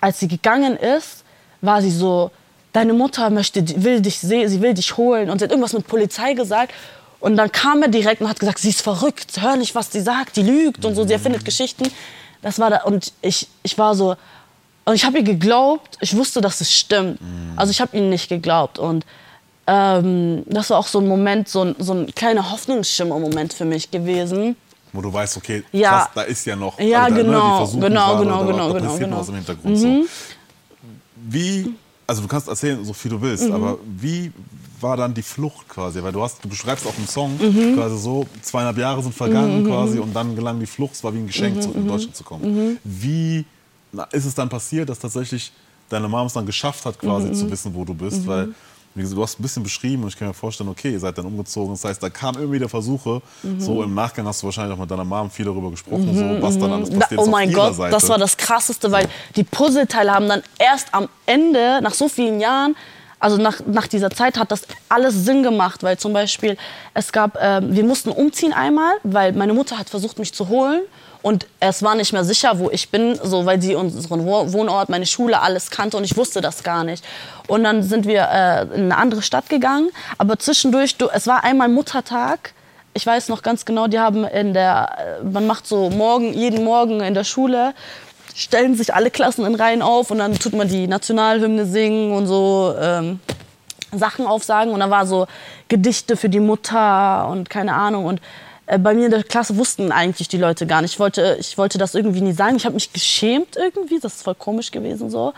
[0.00, 1.24] als sie gegangen ist,
[1.62, 2.30] war sie so,
[2.72, 5.30] deine Mutter möchte, will dich sehen, sie will dich holen.
[5.30, 6.72] Und sie hat irgendwas mit Polizei gesagt.
[7.18, 10.00] Und dann kam er direkt und hat gesagt, sie ist verrückt, hör nicht, was sie
[10.00, 11.90] sagt, die lügt und so, sie erfindet Geschichten.
[12.42, 14.16] Das war da, und ich, ich war so,
[14.84, 17.18] und ich habe ihr geglaubt, ich wusste, dass es stimmt.
[17.56, 18.78] Also ich habe ihnen nicht geglaubt.
[18.78, 19.04] Und
[19.66, 23.90] ähm, das war auch so ein Moment, so ein, so ein kleiner Hoffnungsschimmer-Moment für mich
[23.90, 24.56] gewesen.
[24.92, 25.90] Wo du weißt, okay, Ja.
[25.90, 26.78] krass, da ist ja noch.
[26.80, 29.20] Ja, also da, genau, versuchen genau, gerade, genau, da, genau, da genau, passiert genau.
[29.20, 29.78] was im Hintergrund.
[29.78, 30.04] So.
[31.28, 31.74] Wie,
[32.06, 33.52] also du kannst erzählen, so viel du willst, Mhm.
[33.54, 34.32] aber wie
[34.80, 36.02] war dann die Flucht quasi?
[36.02, 37.74] Weil du hast, du beschreibst auch im Song Mhm.
[37.74, 41.18] quasi so, zweieinhalb Jahre sind vergangen quasi und dann gelang die Flucht, es war wie
[41.18, 42.78] ein Geschenk, Mhm, zurück in Deutschland zu kommen.
[42.84, 43.44] Wie
[43.92, 45.52] na, ist es dann passiert, dass tatsächlich
[45.88, 47.34] deine Mom es dann geschafft hat, quasi Mhm.
[47.34, 48.24] zu wissen, wo du bist?
[48.26, 48.54] Weil
[48.94, 51.72] du hast ein bisschen beschrieben und ich kann mir vorstellen, okay, ihr seid dann umgezogen.
[51.72, 53.60] Das heißt, da kam irgendwie der Versuche, Mhm.
[53.60, 56.58] so im Nachgang hast du wahrscheinlich auch mit deiner Mom viel darüber gesprochen, so, was
[56.58, 57.92] dann alles Da, passiert ist oh mein Gott, Seite.
[57.92, 62.40] das war das Krasseste, weil die Puzzleteile haben dann erst am Ende, nach so vielen
[62.40, 62.76] Jahren,
[63.18, 66.56] also nach, nach dieser Zeit hat das alles Sinn gemacht, weil zum Beispiel
[66.94, 70.80] es gab, ähm, wir mussten umziehen einmal, weil meine Mutter hat versucht, mich zu holen
[71.22, 74.88] und es war nicht mehr sicher, wo ich bin, so weil sie unseren Wo- Wohnort,
[74.88, 77.04] meine Schule, alles kannte und ich wusste das gar nicht.
[77.46, 81.44] Und dann sind wir äh, in eine andere Stadt gegangen, aber zwischendurch, du, es war
[81.44, 82.52] einmal Muttertag
[82.92, 86.64] ich weiß noch ganz genau, die haben in der, äh, man macht so morgen, jeden
[86.64, 87.72] Morgen in der Schule,
[88.34, 92.26] stellen sich alle Klassen in Reihen auf und dann tut man die Nationalhymne singen und
[92.26, 93.20] so ähm,
[93.92, 94.72] Sachen aufsagen.
[94.72, 95.26] Und da war so
[95.68, 98.06] Gedichte für die Mutter und keine Ahnung.
[98.06, 98.20] Und
[98.78, 100.92] bei mir in der Klasse wussten eigentlich die Leute gar nicht.
[100.92, 102.56] Ich wollte, ich wollte das irgendwie nie sagen.
[102.56, 103.98] Ich habe mich geschämt irgendwie.
[104.00, 105.32] Das ist voll komisch gewesen so.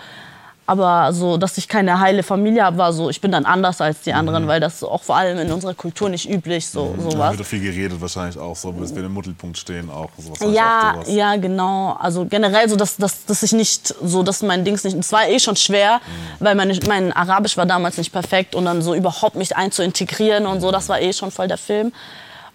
[0.64, 4.02] Aber so, dass ich keine heile Familie habe, war so, ich bin dann anders als
[4.02, 7.30] die anderen, weil das auch vor allem in unserer Kultur nicht üblich so Da sowas.
[7.30, 10.08] wird ja viel geredet wahrscheinlich auch, so bis wir im Mittelpunkt stehen auch.
[10.16, 11.96] Sowas Ja, auch ja, genau.
[11.98, 14.96] Also generell so, dass, dass, dass ich nicht so, dass mein Dings nicht.
[14.96, 16.00] Es war eh schon schwer,
[16.38, 20.60] weil meine, mein Arabisch war damals nicht perfekt und dann so überhaupt mich einzuintegrieren und
[20.60, 21.92] so, das war eh schon voll der Film.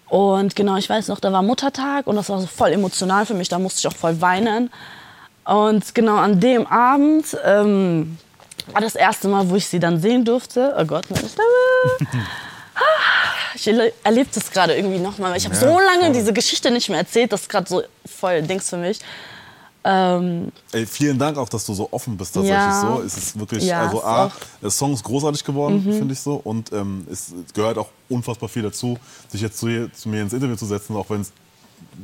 [0.08, 3.34] Und genau, ich weiß noch, da war Muttertag und das war so voll emotional für
[3.34, 4.70] mich, da musste ich auch voll weinen.
[5.44, 8.18] Und genau an dem Abend ähm,
[8.72, 10.74] war das erste Mal, wo ich sie dann sehen durfte.
[10.78, 12.20] Oh Gott, meine Stimme.
[13.54, 15.36] Ich erle- erlebe das gerade irgendwie nochmal.
[15.36, 18.68] Ich habe so lange diese Geschichte nicht mehr erzählt, das ist gerade so voll Dings
[18.70, 19.00] für mich.
[19.84, 23.00] Ähm, Ey, vielen Dank auch, dass du so offen bist tatsächlich so.
[23.00, 25.92] Es ist wirklich, Ja, also A, der Song ist großartig geworden, Mhm.
[25.92, 26.34] finde ich so.
[26.34, 30.56] Und ähm, es gehört auch unfassbar viel dazu, sich jetzt zu, zu mir ins Interview
[30.56, 31.32] zu setzen, auch wenn es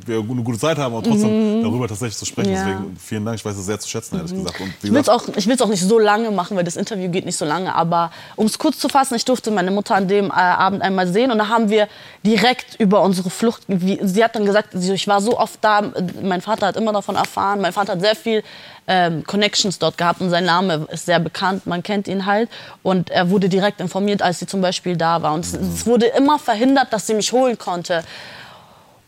[0.07, 2.51] wir eine gute Zeit haben, aber trotzdem darüber tatsächlich zu sprechen.
[2.51, 2.57] Mhm.
[2.57, 2.65] Ja.
[2.65, 2.69] Mhm.
[2.69, 4.61] Deswegen vielen Dank, ich weiß es sehr zu schätzen, ehrlich gesagt.
[4.61, 7.25] Und Ich will es auch, ich auch nicht so lange machen, weil das Interview geht
[7.25, 7.75] nicht so lange.
[7.75, 11.07] Aber um es kurz zu fassen, ich durfte meine Mutter an dem äh, Abend einmal
[11.07, 11.89] sehen und da haben wir
[12.25, 15.83] direkt über unsere Flucht, wie, sie hat dann gesagt, ich war so oft da,
[16.23, 18.43] mein Vater hat immer davon erfahren, mein Vater hat sehr viel
[18.87, 22.51] ähm, Connections dort gehabt und sein Name ist sehr bekannt, man kennt ihn halt
[22.83, 26.07] und er wurde direkt informiert, als sie zum Beispiel da war und es, es wurde
[26.07, 28.05] immer verhindert, dass sie mich holen konnte.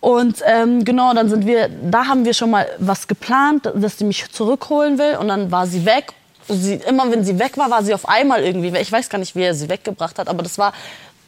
[0.07, 4.05] Und ähm, genau, dann sind wir, da haben wir schon mal was geplant, dass sie
[4.05, 5.17] mich zurückholen will.
[5.17, 6.13] Und dann war sie weg.
[6.47, 8.83] Sie, immer wenn sie weg war, war sie auf einmal irgendwie weg.
[8.83, 10.73] Ich weiß gar nicht, wie er sie weggebracht hat, aber das war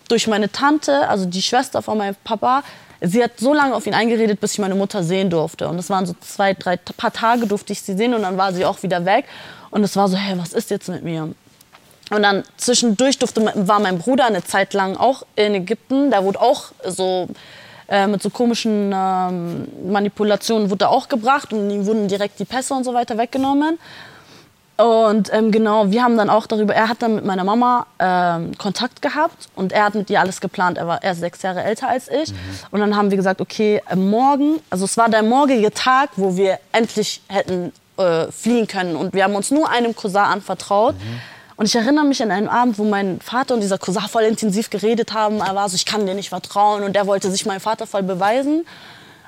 [0.07, 2.63] durch meine Tante, also die Schwester von meinem Papa.
[3.01, 5.67] Sie hat so lange auf ihn eingeredet, bis ich meine Mutter sehen durfte.
[5.67, 8.53] Und das waren so zwei, drei paar Tage durfte ich sie sehen und dann war
[8.53, 9.25] sie auch wieder weg.
[9.71, 11.35] Und es war so, hey, was ist jetzt mit mir?
[12.11, 16.13] Und dann zwischendurch durfte, war mein Bruder eine Zeit lang auch in Ägypten.
[16.13, 17.27] Der wurde auch so
[17.89, 22.45] äh, mit so komischen ähm, Manipulationen wurde er auch gebracht und ihm wurden direkt die
[22.45, 23.79] Pässe und so weiter weggenommen.
[24.79, 28.57] Und ähm, genau, wir haben dann auch darüber, er hat dann mit meiner Mama ähm,
[28.59, 30.79] Kontakt gehabt und er hat mit ihr alles geplant.
[30.79, 32.33] Er war erst sechs Jahre älter als ich.
[32.71, 36.37] Und dann haben wir gesagt, okay, äh, morgen, also es war der morgige Tag, wo
[36.37, 38.95] wir endlich hätten äh, fliehen können.
[38.95, 40.95] Und wir haben uns nur einem Cousin anvertraut.
[41.59, 44.71] Und ich erinnere mich an einen Abend, wo mein Vater und dieser Cousin voll intensiv
[44.71, 45.41] geredet haben.
[45.41, 46.85] Er war so, ich kann dir nicht vertrauen.
[46.85, 48.65] Und er wollte sich meinem Vater voll beweisen.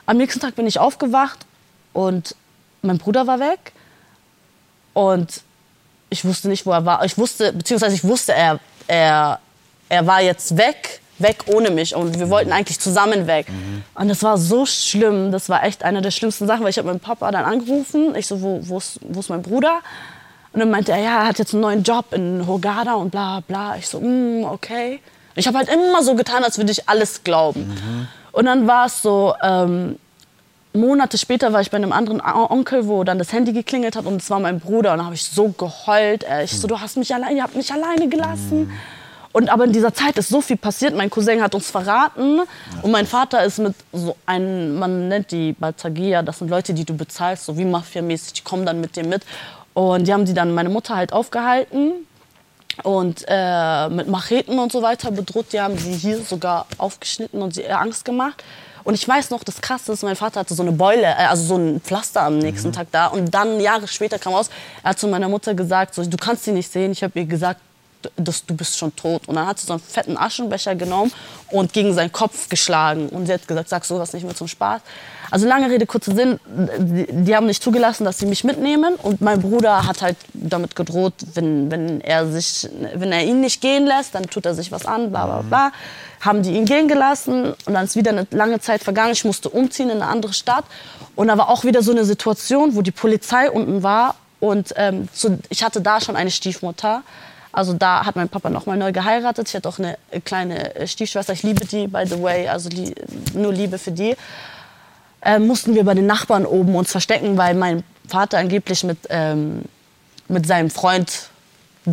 [0.06, 1.40] Am nächsten Tag bin ich aufgewacht
[1.92, 2.36] und
[2.82, 3.72] mein Bruder war weg.
[4.94, 5.42] Und
[6.08, 7.04] ich wusste nicht, wo er war.
[7.04, 9.40] Ich wusste, beziehungsweise ich wusste, er, er,
[9.88, 11.96] er war jetzt weg, weg ohne mich.
[11.96, 13.48] Und wir wollten eigentlich zusammen weg.
[13.96, 15.32] Und das war so schlimm.
[15.32, 18.14] Das war echt eine der schlimmsten Sachen, weil ich habe meinen Papa dann angerufen.
[18.14, 19.80] Ich so, wo, wo, ist, wo ist mein Bruder?
[20.52, 23.40] Und dann meinte er, ja, er hat jetzt einen neuen Job in Hurghada und bla
[23.40, 23.76] bla.
[23.76, 25.00] Ich so, mm, okay.
[25.36, 27.76] Ich habe halt immer so getan, als würde ich alles glauben.
[28.32, 29.96] Und dann war es so, ähm,
[30.72, 34.22] Monate später war ich bei einem anderen Onkel, wo dann das Handy geklingelt hat und
[34.22, 34.92] es war mein Bruder.
[34.92, 36.24] Und da habe ich so geheult.
[36.24, 36.44] Ey.
[36.44, 38.72] Ich so, du hast mich allein, ihr habt mich alleine gelassen.
[39.32, 40.96] Und aber in dieser Zeit ist so viel passiert.
[40.96, 42.40] Mein Cousin hat uns verraten
[42.82, 46.84] und mein Vater ist mit so einem, man nennt die Baltagia, das sind Leute, die
[46.84, 49.22] du bezahlst, so wie Mafia-mäßig, die kommen dann mit dir mit.
[49.74, 52.06] Und die haben die dann meine Mutter halt aufgehalten
[52.82, 55.52] und äh, mit Macheten und so weiter bedroht.
[55.52, 58.42] Die haben sie hier sogar aufgeschnitten und sie ihr Angst gemacht.
[58.82, 61.44] Und ich weiß noch, das Krasse ist, mein Vater hatte so eine Beule, äh, also
[61.44, 63.06] so ein Pflaster am nächsten Tag da.
[63.06, 64.50] Und dann, Jahre später kam raus,
[64.82, 66.92] er hat zu meiner Mutter gesagt, so, du kannst sie nicht sehen.
[66.92, 67.60] Ich habe ihr gesagt,
[68.16, 69.28] dass du bist schon tot.
[69.28, 71.12] Und dann hat sie so einen fetten Aschenbecher genommen
[71.50, 73.08] und gegen seinen Kopf geschlagen.
[73.08, 74.80] Und sie hat gesagt, sag sowas nicht mehr zum Spaß.
[75.30, 76.40] Also lange Rede, kurzer Sinn,
[76.78, 78.94] die, die haben nicht zugelassen, dass sie mich mitnehmen.
[78.96, 83.60] Und mein Bruder hat halt damit gedroht, wenn, wenn, er, sich, wenn er ihn nicht
[83.60, 85.72] gehen lässt, dann tut er sich was an, bla bla bla.
[86.20, 89.12] Haben die ihn gehen gelassen und dann ist wieder eine lange Zeit vergangen.
[89.12, 90.64] Ich musste umziehen in eine andere Stadt.
[91.16, 94.16] Und da war auch wieder so eine Situation, wo die Polizei unten war.
[94.40, 97.02] Und ähm, so, ich hatte da schon eine Stiefmutter.
[97.52, 99.48] Also da hat mein Papa noch mal neu geheiratet.
[99.48, 101.32] Ich hatte auch eine kleine äh, Stiefschwester.
[101.32, 102.48] Ich liebe die, by the way.
[102.48, 102.94] Also li
[103.34, 104.16] nur Liebe für die.
[105.22, 109.62] Äh, mussten wir bei den Nachbarn oben uns verstecken, weil mein Vater angeblich mit, ähm,
[110.28, 111.30] mit seinem Freund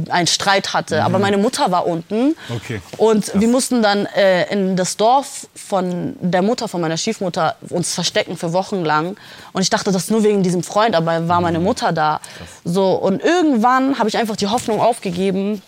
[0.10, 1.04] einen Streit hatte.
[1.04, 2.36] Aber meine Mutter war unten.
[2.54, 2.82] Okay.
[2.98, 7.94] Und wir mussten dann äh, in das Dorf von der Mutter von meiner Stiefmutter uns
[7.94, 9.18] verstecken für Wochen lang.
[9.54, 12.20] Und ich dachte, das ist nur wegen diesem Freund, aber war meine Mutter da.
[12.64, 15.62] So und irgendwann habe ich einfach die Hoffnung aufgegeben,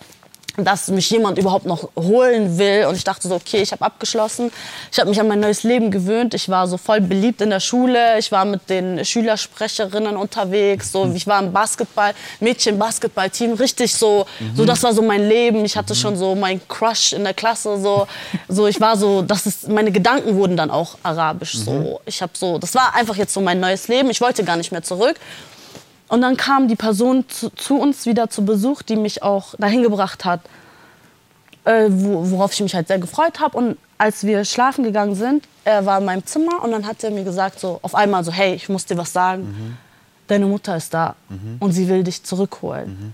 [0.63, 2.85] dass mich jemand überhaupt noch holen will.
[2.85, 4.51] Und ich dachte so, okay, ich habe abgeschlossen.
[4.91, 6.33] Ich habe mich an mein neues Leben gewöhnt.
[6.33, 8.19] Ich war so voll beliebt in der Schule.
[8.19, 10.91] Ich war mit den Schülersprecherinnen unterwegs.
[10.91, 13.53] So, ich war im Basketball, Mädchen-Basketball-Team.
[13.53, 15.65] Richtig so, so, das war so mein Leben.
[15.65, 17.79] Ich hatte schon so meinen Crush in der Klasse.
[17.79, 18.07] So,
[18.47, 21.57] so ich war so, das ist, meine Gedanken wurden dann auch arabisch.
[21.57, 24.09] So, ich habe so, das war einfach jetzt so mein neues Leben.
[24.09, 25.15] Ich wollte gar nicht mehr zurück.
[26.09, 29.83] Und dann kam die Person zu, zu uns wieder zu Besuch, die mich auch dahin
[29.83, 30.41] gebracht hat,
[31.65, 33.55] äh, wo, worauf ich mich halt sehr gefreut habe.
[33.57, 37.11] Und als wir schlafen gegangen sind, er war in meinem Zimmer und dann hat er
[37.11, 39.77] mir gesagt, so auf einmal so, hey, ich muss dir was sagen.
[40.27, 41.15] Deine Mutter ist da
[41.59, 43.13] und sie will dich zurückholen.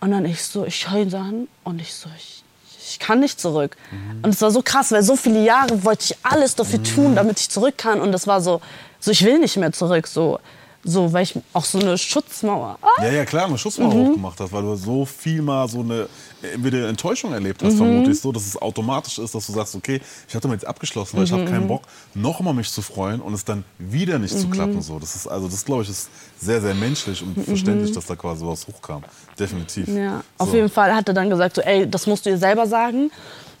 [0.00, 2.42] Und dann ich so, ich schaue ihn so an und ich so, ich,
[2.78, 3.76] ich kann nicht zurück.
[4.22, 7.40] Und es war so krass, weil so viele Jahre wollte ich alles dafür tun, damit
[7.40, 8.00] ich zurück kann.
[8.00, 8.60] Und das war so,
[9.00, 10.06] so ich will nicht mehr zurück.
[10.06, 10.38] So,
[10.84, 12.78] so weil ich auch so eine Schutzmauer.
[12.82, 14.08] Ah, Ja, ja, klar, eine Schutzmauer Mhm.
[14.08, 16.08] hochgemacht hast, weil du so viel mal so eine
[16.42, 17.66] entweder Enttäuschung erlebt Mhm.
[17.66, 20.66] hast, vermutlich so, dass es automatisch ist, dass du sagst, okay, ich hatte mal jetzt
[20.66, 21.82] abgeschlossen, weil ich Mhm, habe keinen Bock,
[22.14, 24.82] noch mal mich zu freuen und es dann wieder nicht zu klappen.
[24.82, 24.98] So.
[24.98, 26.08] Das ist, also das glaube ich, ist
[26.40, 29.02] sehr, sehr menschlich und verständlich, dass da quasi was hochkam.
[29.38, 29.88] Definitiv.
[29.88, 29.96] Mhm.
[29.96, 30.56] Ja, auf So.
[30.56, 33.10] jeden Fall hat er dann gesagt, so, ey, das musst du ihr selber sagen.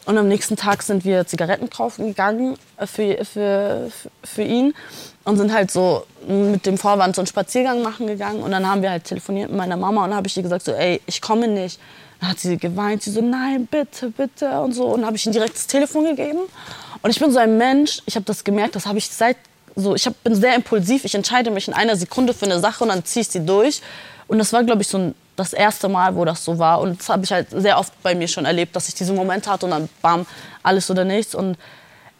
[0.06, 3.90] Und am nächsten Tag sind wir Zigaretten kaufen gegangen äh, für, für,
[4.22, 4.74] für ihn
[5.24, 8.42] und sind halt so mit dem Vorwand so einen Spaziergang machen gegangen.
[8.42, 10.72] Und dann haben wir halt telefoniert mit meiner Mama und habe ich ihr gesagt, so,
[10.72, 11.80] ey, ich komme nicht.
[12.20, 14.86] Dann hat sie geweint, sie so, nein, bitte, bitte und so.
[14.86, 16.40] Und dann habe ich ihr direkt das Telefon gegeben.
[17.02, 19.36] Und ich bin so ein Mensch, ich habe das gemerkt, das habe ich seit
[19.76, 22.84] so, ich hab, bin sehr impulsiv, ich entscheide mich in einer Sekunde für eine Sache
[22.84, 23.82] und dann ziehe ich sie durch.
[24.28, 26.80] Und das war, glaube ich, so ein, das erste Mal, wo das so war.
[26.80, 29.50] Und das habe ich halt sehr oft bei mir schon erlebt, dass ich diese Momente
[29.50, 30.26] hatte und dann bam,
[30.62, 31.34] alles oder nichts.
[31.34, 31.56] Und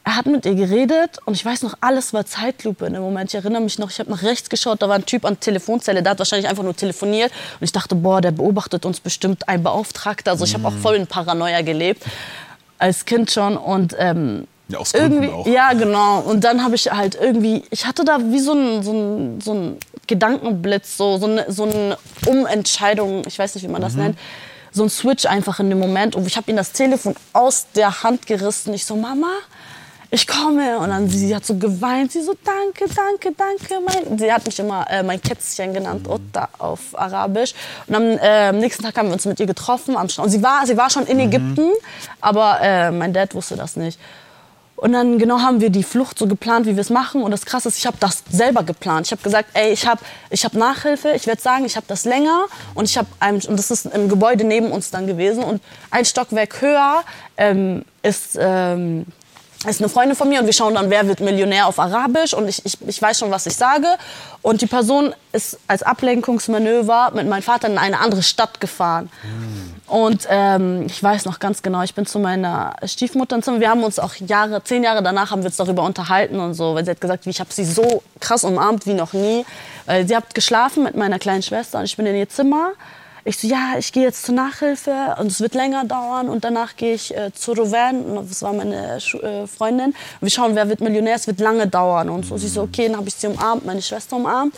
[0.04, 3.30] er hat mit ihr geredet und ich weiß noch, alles war Zeitlupe in dem Moment.
[3.30, 5.40] Ich erinnere mich noch, ich habe nach rechts geschaut, da war ein Typ an der
[5.40, 7.32] Telefonzelle, der hat wahrscheinlich einfach nur telefoniert.
[7.58, 10.32] Und ich dachte, boah, der beobachtet uns bestimmt ein Beauftragter.
[10.32, 12.04] Also ich habe auch voll in Paranoia gelebt,
[12.78, 13.56] als Kind schon.
[13.56, 15.46] Und ähm, Ja, aus Gründen irgendwie, auch.
[15.46, 16.20] ja, genau.
[16.20, 19.52] Und dann habe ich halt irgendwie, ich hatte da wie so ein, so ein, so
[19.52, 23.84] ein Gedankenblitz, so, so, eine, so eine Umentscheidung, ich weiß nicht, wie man Mhm.
[23.84, 24.18] das nennt,
[24.72, 26.16] so ein Switch einfach in dem Moment.
[26.16, 28.74] Und ich habe ihm das Telefon aus der Hand gerissen.
[28.74, 29.30] Ich so, Mama,
[30.10, 30.78] ich komme.
[30.78, 32.10] Und dann sie hat so geweint.
[32.12, 33.80] Sie so, danke, danke, danke.
[33.84, 37.54] Mein, sie hat mich immer äh, mein Kätzchen genannt, Otta auf Arabisch.
[37.86, 40.26] Und am äh, nächsten Tag haben wir uns mit ihr getroffen am Strand.
[40.26, 41.70] Und sie war, sie war schon in Ägypten,
[42.20, 43.98] aber äh, mein Dad wusste das nicht.
[44.84, 47.22] Und dann genau haben wir die Flucht so geplant, wie wir es machen.
[47.22, 49.06] Und das Krasse ist, ich habe das selber geplant.
[49.06, 51.12] Ich habe gesagt, ey, ich habe ich hab Nachhilfe.
[51.16, 52.44] Ich werde sagen, ich habe das länger.
[52.74, 55.42] Und ich habe und das ist im Gebäude neben uns dann gewesen.
[55.42, 57.02] Und ein Stockwerk höher
[57.38, 59.06] ähm, ist ähm,
[59.66, 62.48] ist eine Freundin von mir und wir schauen dann, wer wird Millionär auf Arabisch und
[62.48, 63.86] ich, ich, ich weiß schon, was ich sage.
[64.42, 69.10] Und die Person ist als Ablenkungsmanöver mit meinem Vater in eine andere Stadt gefahren.
[69.86, 73.60] Und ähm, ich weiß noch ganz genau, ich bin zu meiner Stiefmutter ins Zimmer.
[73.60, 76.74] Wir haben uns auch Jahre, zehn Jahre danach haben wir uns darüber unterhalten und so,
[76.74, 79.44] weil sie hat gesagt, ich habe sie so krass umarmt wie noch nie.
[79.86, 82.72] Weil sie hat geschlafen mit meiner kleinen Schwester und ich bin in ihr Zimmer.
[83.26, 86.76] Ich so, ja, ich gehe jetzt zur Nachhilfe und es wird länger dauern und danach
[86.76, 89.88] gehe ich äh, zu Rowan, das war meine Schu äh, Freundin.
[89.88, 92.36] Und wir schauen, wer wird Millionär, es wird lange dauern und so.
[92.36, 94.54] Sie so, okay, dann habe ich sie umarmt, meine Schwester umarmt.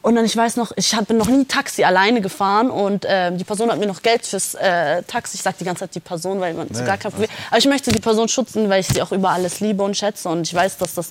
[0.00, 3.42] Und dann, ich weiß noch, ich bin noch nie Taxi alleine gefahren und äh, die
[3.42, 5.36] Person hat mir noch Geld fürs äh, Taxi.
[5.36, 7.30] Ich sag die ganze Zeit die Person, weil man so gar kein Problem.
[7.48, 10.28] Aber ich möchte die Person schützen, weil ich sie auch über alles liebe und schätze
[10.28, 11.10] und ich weiß, dass das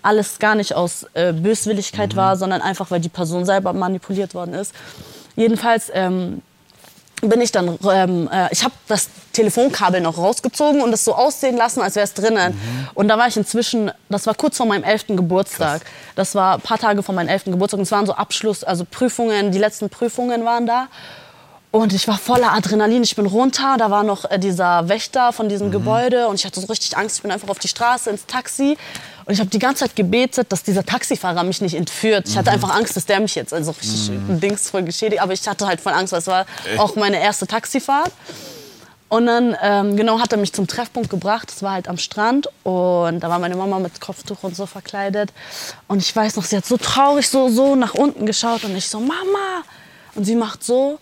[0.00, 4.54] alles gar nicht aus äh, Böswilligkeit war, sondern einfach, weil die Person selber manipuliert worden
[4.54, 4.72] ist.
[5.38, 6.42] Jedenfalls ähm,
[7.20, 11.56] bin ich dann, ähm, äh, ich habe das Telefonkabel noch rausgezogen und es so aussehen
[11.56, 12.60] lassen, als wäre es drinnen.
[12.94, 15.06] Und da war ich inzwischen, das war kurz vor meinem 11.
[15.08, 15.82] Geburtstag.
[16.16, 17.44] Das war ein paar Tage vor meinem 11.
[17.44, 17.78] Geburtstag.
[17.78, 20.88] Und es waren so Abschluss, also Prüfungen, die letzten Prüfungen waren da.
[21.70, 23.04] Und ich war voller Adrenalin.
[23.04, 23.76] Ich bin runter.
[23.78, 26.26] Da war noch äh, dieser Wächter von diesem Gebäude.
[26.26, 27.16] Und ich hatte so richtig Angst.
[27.18, 28.76] Ich bin einfach auf die Straße ins Taxi.
[29.28, 32.26] Und ich habe die ganze Zeit gebetet, dass dieser Taxifahrer mich nicht entführt.
[32.26, 34.10] Ich hatte einfach Angst, dass der mich jetzt also richtig
[34.40, 35.20] Dings voll geschädigt.
[35.20, 36.46] Aber ich hatte halt voll Angst, weil es war
[36.78, 38.10] auch meine erste Taxifahrt.
[39.10, 41.50] Und dann ähm, genau hat er mich zum Treffpunkt gebracht.
[41.50, 45.30] Das war halt am Strand und da war meine Mama mit Kopftuch und so verkleidet.
[45.88, 48.88] Und ich weiß noch, sie hat so traurig so so nach unten geschaut und ich
[48.88, 49.62] so Mama
[50.14, 50.98] und sie macht so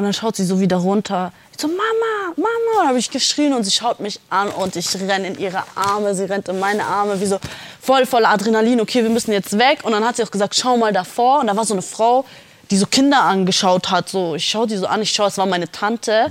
[0.00, 1.30] und dann schaut sie so wieder runter.
[1.52, 4.94] Ich so Mama, Mama, und habe ich geschrien und sie schaut mich an und ich
[4.98, 7.38] renne in ihre Arme, sie rennt in meine Arme, wie so
[7.82, 8.80] voll voller Adrenalin.
[8.80, 9.80] Okay, wir müssen jetzt weg.
[9.82, 11.40] Und dann hat sie auch gesagt, schau mal davor.
[11.40, 12.24] Und da war so eine Frau,
[12.70, 14.08] die so Kinder angeschaut hat.
[14.08, 16.28] So, ich schaue die so an, ich schaue, es war meine Tante.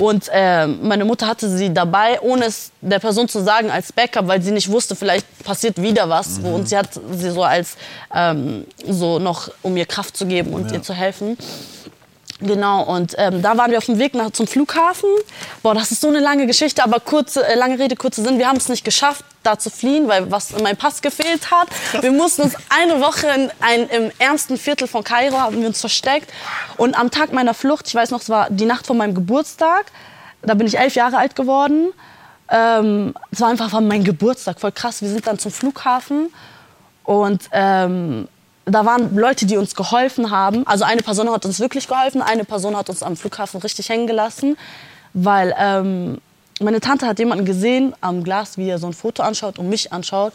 [0.00, 4.28] Und äh, meine Mutter hatte sie dabei, ohne es der Person zu sagen, als Backup,
[4.28, 6.38] weil sie nicht wusste, vielleicht passiert wieder was.
[6.38, 7.76] Und sie hat sie so als,
[8.14, 11.36] ähm, so noch, um ihr Kraft zu geben und ihr zu helfen.
[12.40, 15.08] Genau, und ähm, da waren wir auf dem Weg nach, zum Flughafen.
[15.62, 18.38] Boah, das ist so eine lange Geschichte, aber kurze, äh, lange Rede, kurzer Sinn.
[18.38, 21.68] Wir haben es nicht geschafft, da zu fliehen, weil was in meinem Pass gefehlt hat.
[22.00, 25.80] Wir mussten uns eine Woche in ein, im ärmsten Viertel von Kairo haben wir uns
[25.80, 26.32] versteckt.
[26.76, 29.86] Und am Tag meiner Flucht, ich weiß noch, es war die Nacht vor meinem Geburtstag,
[30.42, 31.88] da bin ich elf Jahre alt geworden.
[32.50, 35.02] Ähm, es war einfach mein Geburtstag, voll krass.
[35.02, 36.32] Wir sind dann zum Flughafen
[37.02, 38.28] und ähm,
[38.70, 40.66] da waren Leute, die uns geholfen haben.
[40.66, 44.06] Also eine Person hat uns wirklich geholfen, eine Person hat uns am Flughafen richtig hängen
[44.06, 44.56] gelassen,
[45.14, 46.18] weil ähm,
[46.60, 49.92] meine Tante hat jemanden gesehen am Glas, wie er so ein Foto anschaut und mich
[49.92, 50.32] anschaut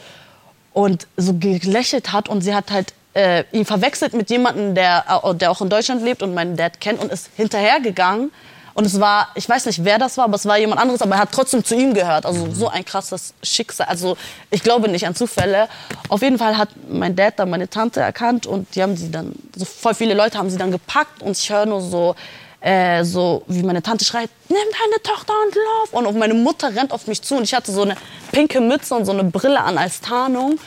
[0.73, 5.35] und so gelächelt hat und sie hat halt äh, ihn verwechselt mit jemandem, der, äh,
[5.35, 8.31] der auch in Deutschland lebt und meinen Dad kennt und ist hinterhergegangen
[8.73, 11.15] Und es war, ich weiß nicht, wer das war, aber es war jemand anderes, aber
[11.15, 12.25] er hat trotzdem zu ihm gehört.
[12.25, 13.87] Also so ein krasses Schicksal.
[13.87, 14.17] Also
[14.49, 15.67] ich glaube nicht an Zufälle.
[16.09, 19.33] Auf jeden Fall hat mein Dad dann meine Tante erkannt und die haben sie dann,
[19.55, 22.15] so voll viele Leute haben sie dann gepackt und ich höre nur so,
[22.61, 26.05] äh, so wie meine Tante schreit, nimm deine Tochter und lauf.
[26.05, 27.95] Und meine Mutter rennt auf mich zu und ich hatte so eine
[28.31, 30.59] pinke Mütze und so eine Brille an als Tarnung.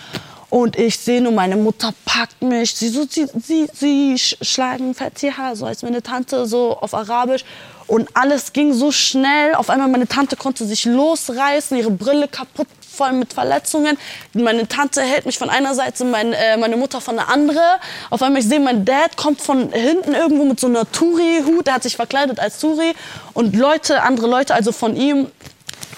[0.48, 2.74] Und ich sehe nur, meine Mutter packt mich.
[2.74, 7.44] Sie, so, sie, sie, sie schlagen Fatiha, so als meine Tante, so auf Arabisch.
[7.86, 9.54] Und alles ging so schnell.
[9.54, 13.96] Auf einmal meine Tante konnte sich losreißen, ihre Brille kaputt, voll mit Verletzungen.
[14.32, 17.78] Meine Tante hält mich von einer Seite, mein, äh, meine Mutter von der anderen.
[18.10, 21.66] Auf einmal ich sehe, mein Dad kommt von hinten irgendwo mit so einer Touri-Hut.
[21.66, 22.94] Der hat sich verkleidet als Touri.
[23.34, 25.30] Und Leute, andere Leute, also von ihm,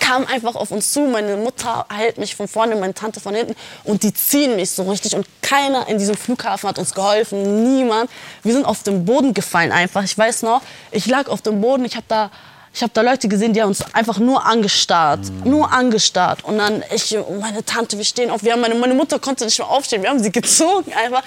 [0.01, 1.01] kamen einfach auf uns zu.
[1.03, 4.83] Meine Mutter hält mich von vorne, meine Tante von hinten und die ziehen mich so
[4.85, 5.15] richtig.
[5.15, 8.11] Und keiner in diesem Flughafen hat uns geholfen, niemand.
[8.43, 10.05] Wir sind auf den Boden gefallen einfach.
[10.05, 12.31] Ich weiß noch, ich lag auf dem Boden, ich habe da
[12.79, 15.51] ich habe da Leute gesehen, die haben uns einfach nur angestarrt, mhm.
[15.51, 16.45] nur angestarrt.
[16.45, 18.43] Und dann ich und meine Tante, wir stehen auf.
[18.45, 20.03] Wir haben meine, meine Mutter konnte nicht mehr aufstehen.
[20.03, 21.23] Wir haben sie gezogen einfach.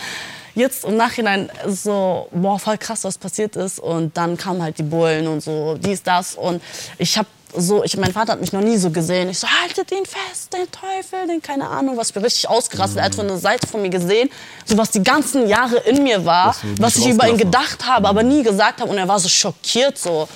[0.53, 3.79] Jetzt im Nachhinein so, boah, voll krass, was passiert ist.
[3.79, 6.35] Und dann kamen halt die Bullen und so, dies, das.
[6.35, 6.61] Und
[6.97, 9.29] ich habe so, ich, mein Vater hat mich noch nie so gesehen.
[9.29, 12.99] Ich so, haltet ihn fest, den Teufel, den keine Ahnung, was mir richtig ausgerastet.
[12.99, 14.29] Er hat von der Seite von mir gesehen,
[14.65, 18.23] so was die ganzen Jahre in mir war, was ich über ihn gedacht habe, aber
[18.23, 18.91] nie gesagt habe.
[18.91, 20.27] Und er war so schockiert so.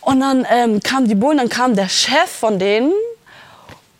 [0.00, 2.92] Und dann ähm, kamen die Bullen, dann kam der Chef von denen.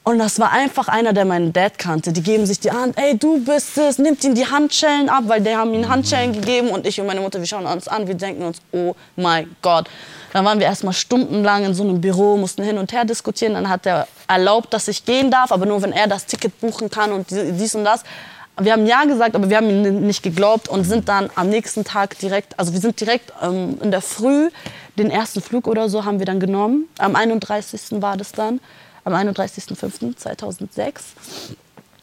[0.09, 2.15] Und das war einfach einer, der meinen Dad kannte.
[2.15, 5.43] Die geben sich die Hand, ey, du bist es, nimmt ihn die Handschellen ab, weil
[5.43, 6.71] die haben ihm Handschellen gegeben.
[6.71, 9.85] Und ich und meine Mutter, wir schauen uns an, wir denken uns, oh mein Gott.
[10.33, 13.53] Dann waren wir erstmal stundenlang in so einem Büro, mussten hin und her diskutieren.
[13.53, 16.89] Dann hat er erlaubt, dass ich gehen darf, aber nur wenn er das Ticket buchen
[16.89, 18.03] kann und dies und das.
[18.59, 21.85] Wir haben ja gesagt, aber wir haben ihm nicht geglaubt und sind dann am nächsten
[21.85, 24.49] Tag direkt, also wir sind direkt ähm, in der Früh,
[24.97, 26.89] den ersten Flug oder so haben wir dann genommen.
[26.97, 28.01] Am 31.
[28.01, 28.59] war das dann,
[29.05, 31.01] am 31.05.2006.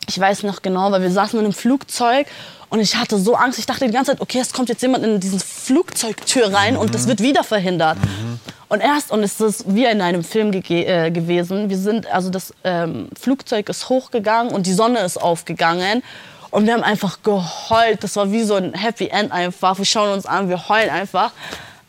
[0.07, 2.27] Ich weiß noch genau, weil wir saßen in einem Flugzeug
[2.69, 3.57] und ich hatte so Angst.
[3.57, 6.79] Ich dachte die ganze Zeit, okay, es kommt jetzt jemand in diese Flugzeugtür rein mhm.
[6.81, 7.97] und das wird wieder verhindert.
[7.97, 8.39] Mhm.
[8.67, 12.53] Und erst, und es ist wie in einem Film äh, gewesen, wir sind, also das
[12.63, 16.03] ähm, Flugzeug ist hochgegangen und die Sonne ist aufgegangen.
[16.51, 18.03] Und wir haben einfach geheult.
[18.03, 19.77] Das war wie so ein Happy End einfach.
[19.77, 21.31] Wir schauen uns an, wir heulen einfach.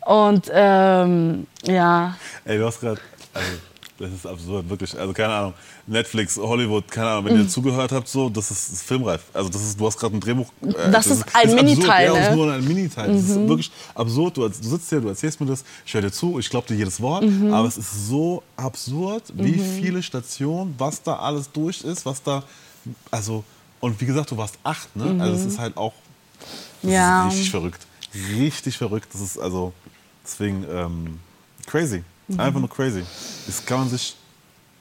[0.05, 2.17] Und ähm, ja.
[2.45, 3.01] Ey, du hast gerade,
[3.33, 3.49] also,
[3.99, 4.99] das ist absurd, wirklich.
[4.99, 5.55] Also keine Ahnung.
[5.87, 7.49] Netflix, Hollywood, keine Ahnung, wenn ihr mhm.
[7.49, 9.23] zugehört habt, so, das ist, ist filmreif.
[9.33, 10.51] Also das ist, du hast gerade ein Drehbuch.
[10.63, 12.15] Äh, das, das, ist ein Miniteil.
[12.15, 12.37] Ja, ne?
[12.37, 13.09] nur ein Miniteil.
[13.09, 13.17] Mhm.
[13.17, 13.49] Das ist mhm.
[13.49, 14.37] wirklich absurd.
[14.37, 16.75] Du, du, sitzt hier, du erzählst mir das, ich höre dir zu, ich glaube dir
[16.75, 17.53] jedes Wort, mhm.
[17.53, 19.81] aber es ist so absurd, wie mhm.
[19.81, 22.43] viele Stationen, was da alles durch ist, was da,
[23.11, 23.45] also,
[23.81, 25.23] und wie gesagt, du warst acht, ne?
[25.23, 25.93] Also es ist halt auch,
[26.83, 27.27] ja.
[27.29, 27.87] richtig verrückt.
[28.37, 29.09] Richtig verrückt.
[29.13, 29.73] Das ist also,
[30.25, 31.21] deswegen, ähm,
[31.67, 32.03] crazy.
[32.37, 33.05] Einfach nur crazy.
[33.47, 34.17] Das kann man sich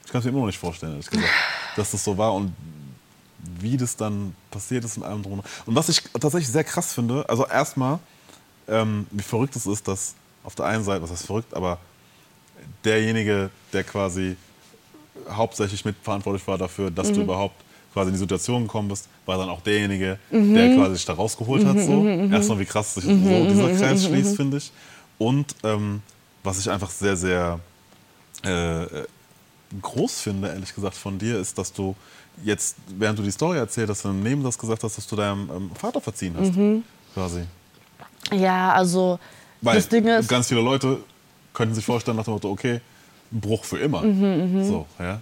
[0.06, 1.28] ich kann es mir immer noch nicht vorstellen, ehrlich gesagt,
[1.74, 2.54] dass das so war und
[3.60, 5.42] wie das dann passiert ist in allem drum.
[5.66, 7.98] Und was ich tatsächlich sehr krass finde, also erstmal,
[8.68, 11.78] ähm, wie verrückt es ist, dass auf der einen Seite, was heißt verrückt, aber
[12.84, 14.36] derjenige, der quasi
[15.28, 17.14] hauptsächlich mitverantwortlich war dafür, dass mhm.
[17.14, 17.56] du überhaupt
[17.92, 20.54] quasi in die Situation gekommen bist, war dann auch derjenige, mhm.
[20.54, 21.80] der quasi sich da rausgeholt mhm, hat.
[21.80, 21.92] So.
[22.00, 24.70] Mhm, mhm, Erstmal, wie krass sich mhm, so dieser Kreis schließt, finde ich.
[25.18, 26.02] Und ähm,
[26.46, 27.58] was ich einfach sehr, sehr
[28.42, 28.86] äh,
[29.82, 31.94] groß finde, ehrlich gesagt, von dir, ist, dass du
[32.44, 35.70] jetzt, während du die Story erzählt hast, im Nebensatz gesagt hast, dass du deinem ähm,
[35.74, 36.54] Vater verziehen hast.
[36.54, 36.84] Mhm.
[37.12, 37.42] Quasi.
[38.32, 39.18] Ja, also
[39.60, 40.28] Weil das Ding ist.
[40.28, 40.98] Ganz viele Leute
[41.52, 42.80] könnten sich vorstellen nach dem Motto, okay,
[43.30, 44.02] Bruch für immer.
[44.02, 44.64] Mhm, mh.
[44.64, 45.20] so, ja.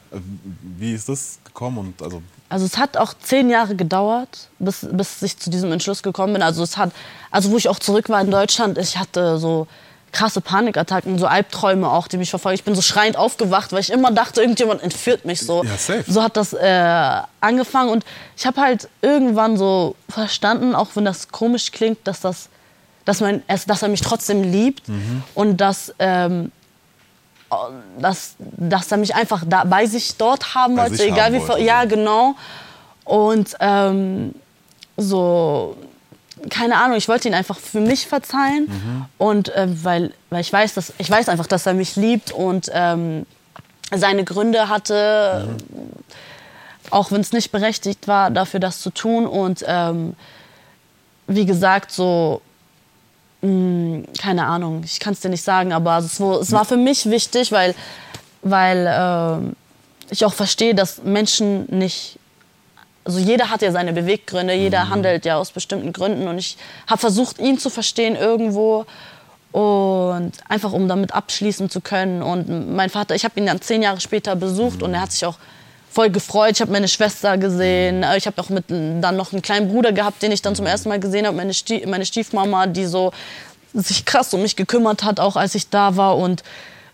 [0.79, 1.79] Wie ist das gekommen?
[1.79, 6.03] Und also, also es hat auch zehn Jahre gedauert, bis, bis ich zu diesem Entschluss
[6.03, 6.43] gekommen bin.
[6.43, 6.93] Also es hat,
[7.31, 9.67] also wo ich auch zurück war in Deutschland, ich hatte so
[10.15, 12.55] krasse Panikattacken, so Albträume auch, die mich verfolgen.
[12.55, 15.65] Ich bin so schreiend aufgewacht, weil ich immer dachte, irgendjemand entführt mich so.
[15.65, 16.05] Ja, safe.
[16.07, 18.05] So hat das äh, angefangen und
[18.37, 22.49] ich habe halt irgendwann so verstanden, auch wenn das komisch klingt, dass das,
[23.05, 25.23] dass mein, dass er mich trotzdem liebt mhm.
[25.35, 26.51] und dass ähm,
[27.99, 31.49] dass, dass er mich einfach da, bei sich dort haben bei wollte, egal haben wie
[31.49, 31.63] wollte.
[31.63, 32.35] ja genau
[33.05, 34.35] und ähm,
[34.97, 35.77] so
[36.51, 39.05] keine Ahnung, ich wollte ihn einfach für mich verzeihen mhm.
[39.19, 42.71] und äh, weil, weil ich weiß, dass ich weiß einfach, dass er mich liebt und
[42.73, 43.27] ähm,
[43.95, 45.91] seine Gründe hatte, mhm.
[46.91, 50.15] auch wenn es nicht berechtigt war, dafür das zu tun und ähm,
[51.27, 52.43] wie gesagt so
[53.43, 56.77] mh, hm, keine Ahnung, ich kann es dir nicht sagen, aber es, es, war für
[56.77, 57.75] mich wichtig, weil
[58.43, 59.55] weil äh,
[60.11, 62.19] ich auch verstehe, dass Menschen nicht
[63.05, 64.91] also jeder hat ja seine Beweggründe, jeder mhm.
[64.91, 68.87] handelt ja aus bestimmten Gründen und ich habe versucht, ihn zu verstehen irgendwo
[69.53, 72.23] Und einfach um damit abschließen zu können.
[72.23, 75.25] Und mein Vater, ich habe ihn dann zehn Jahre später besucht und er hat sich
[75.25, 75.37] auch
[75.93, 76.53] voll gefreut.
[76.55, 78.03] Ich habe meine Schwester gesehen.
[78.03, 80.67] Äh, Ich habe auch mit, dann noch einen kleinen Bruder gehabt, den ich dann zum
[80.67, 81.37] ersten Mal gesehen habe.
[81.37, 83.13] Meine, Stie meine Stiefmama, die so
[83.73, 86.17] sich krass um mich gekümmert hat, auch als ich da war.
[86.17, 86.43] Und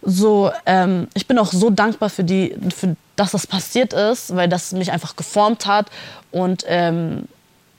[0.03, 4.49] so, ähm, ich bin auch so dankbar für die, für, dass das passiert ist, weil
[4.49, 5.91] das mich einfach geformt hat
[6.31, 7.25] und ähm,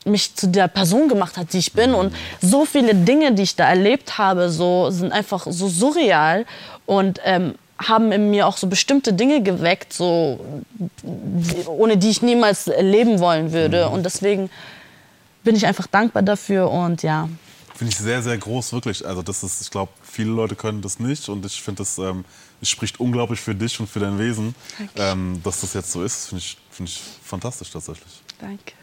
[0.06, 1.94] mich zu der Person gemacht hat, die ich bin.
[1.94, 6.46] Und so viele Dinge, die ich da erlebt habe, so, sind einfach so surreal
[6.86, 7.56] und ähm,
[7.88, 10.40] haben in mir auch so bestimmte Dinge geweckt, so,
[11.66, 13.90] ohne die ich niemals leben wollen würde.
[13.90, 14.50] Und deswegen
[15.44, 17.28] bin ich einfach dankbar dafür und ja.
[17.76, 19.06] Finde ich sehr, sehr groß, wirklich.
[19.06, 22.26] Also das ist, ich glaube, viele Leute können das nicht und ich finde, das ähm,
[22.62, 24.54] es spricht unglaublich für dich und für dein Wesen,
[24.96, 26.28] ähm, dass das jetzt so ist.
[26.28, 28.22] Finde ich, finde ich fantastisch tatsächlich.
[28.40, 28.74] Danke.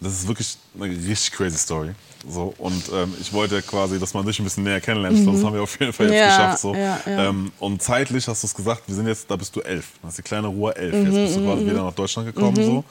[0.00, 1.90] Das ist wirklich eine richtig crazy Story.
[2.28, 5.16] So, und ähm, ich wollte ja quasi, dass man dich ein bisschen näher kennenlernt.
[5.22, 6.18] Glaube, Das haben wir auf jeden Fall jetzt Mhm.
[6.18, 6.58] Ja, geschafft.
[6.60, 6.74] So.
[6.74, 7.28] ja, ja.
[7.28, 9.86] Ähm, und zeitlich hast du es gesagt, wir sind jetzt, da bist du elf.
[10.02, 10.94] Da ist die kleine Ruhe elf.
[10.94, 12.56] Mhm, Jetzt bist du quasi wieder nach Deutschland gekommen.
[12.56, 12.84] So.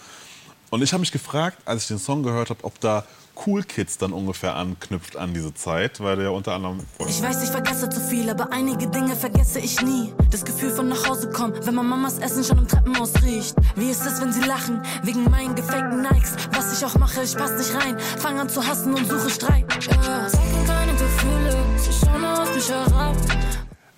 [0.69, 3.05] Und ich habe mich gefragt, als ich den Song gehört habe, ob da
[3.35, 6.79] Cool Kids dann ungefähr anknüpft an diese Zeit, weil der unter anderem.
[7.07, 10.13] Ich weiß, ich vergesse zu viel, aber einige Dinge vergesse ich nie.
[10.29, 13.55] Das Gefühl von nach Hause kommen, wenn man Mamas Essen schon im Treppenhaus riecht.
[13.75, 16.35] Wie ist es, wenn sie lachen, wegen meinen gefakten Nikes?
[16.51, 17.97] Was ich auch mache, ich pass nicht rein.
[18.19, 19.65] Fang an zu hassen und suche Streit.
[19.87, 20.27] Ja,
[20.67, 23.15] keine Gefühle, sie schauen auf mich herab.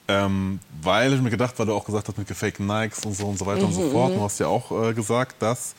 [0.08, 3.26] Ähm, weil ich mir gedacht, weil du auch gesagt hast mit gefakten Nikes und so
[3.26, 4.14] und so weiter und so fort.
[4.16, 5.76] Du hast ja auch äh, gesagt, dass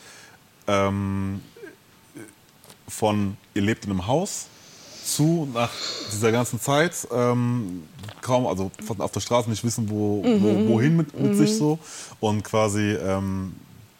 [0.67, 1.41] ähm,
[2.87, 4.45] von ihr lebt in einem Haus
[5.03, 5.71] zu nach
[6.11, 7.83] dieser ganzen Zeit ähm,
[8.21, 11.79] kaum, also auf der Straße nicht wissen, wo, wo, wohin mit, mit sich so.
[12.19, 13.53] Und quasi ähm,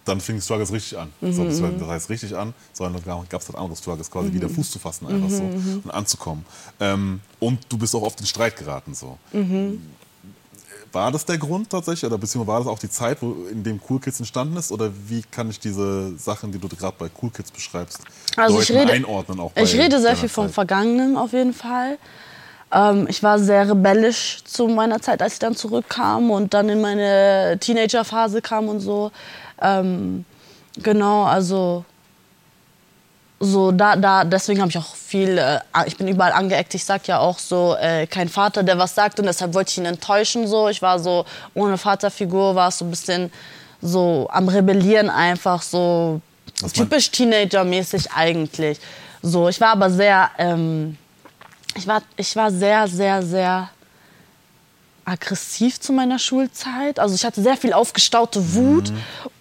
[0.06, 1.10] dann fing Struggles richtig an.
[1.22, 4.72] So, das heißt richtig an, sondern dann gab es halt andere Struggles, quasi wieder Fuß
[4.72, 5.44] zu fassen einfach so
[5.84, 6.46] und anzukommen.
[6.80, 9.18] Ähm, und du bist auch oft in Streit geraten so.
[10.98, 13.80] War das der Grund tatsächlich oder beziehungsweise war das auch die Zeit, wo, in dem
[13.88, 14.72] Cool Kids entstanden ist?
[14.72, 18.00] Oder wie kann ich diese Sachen, die du gerade bei Cool Kids beschreibst,
[18.36, 19.40] Also ich rede, einordnen?
[19.40, 20.56] Auch bei ich rede sehr viel vom Zeit?
[20.56, 22.00] Vergangenen auf jeden Fall.
[22.74, 26.82] Ähm, ich war sehr rebellisch zu meiner Zeit, als ich dann zurückkam und dann in
[26.82, 29.12] meine Teenagerphase kam und so.
[29.62, 30.26] Ähm,
[30.82, 31.86] genau, also
[33.40, 36.74] so da, da deswegen habe ich auch viel, äh, ich bin überall angeeckt.
[36.74, 39.78] Ich sag ja auch so, äh, kein Vater, der was sagt und deshalb wollte ich
[39.78, 40.48] ihn enttäuschen.
[40.48, 43.32] So, ich war so ohne Vaterfigur, war es so ein bisschen
[43.82, 46.22] so am rebellieren einfach so
[46.62, 48.80] Was typisch Teenager-mäßig eigentlich.
[49.22, 50.98] So, ich war aber sehr, ähm,
[51.76, 53.70] ich war, ich war sehr, sehr, sehr
[55.06, 57.00] aggressiv zu meiner Schulzeit.
[57.00, 58.92] Also ich hatte sehr viel aufgestaute Wut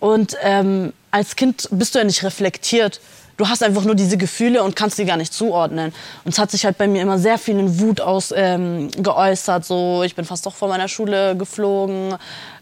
[0.00, 3.00] und ähm, als Kind bist du ja nicht reflektiert.
[3.36, 5.92] Du hast einfach nur diese Gefühle und kannst die gar nicht zuordnen.
[6.24, 9.64] Und es hat sich halt bei mir immer sehr viel in Wut aus, ähm, geäußert.
[9.64, 12.14] So, ich bin fast doch von meiner Schule geflogen,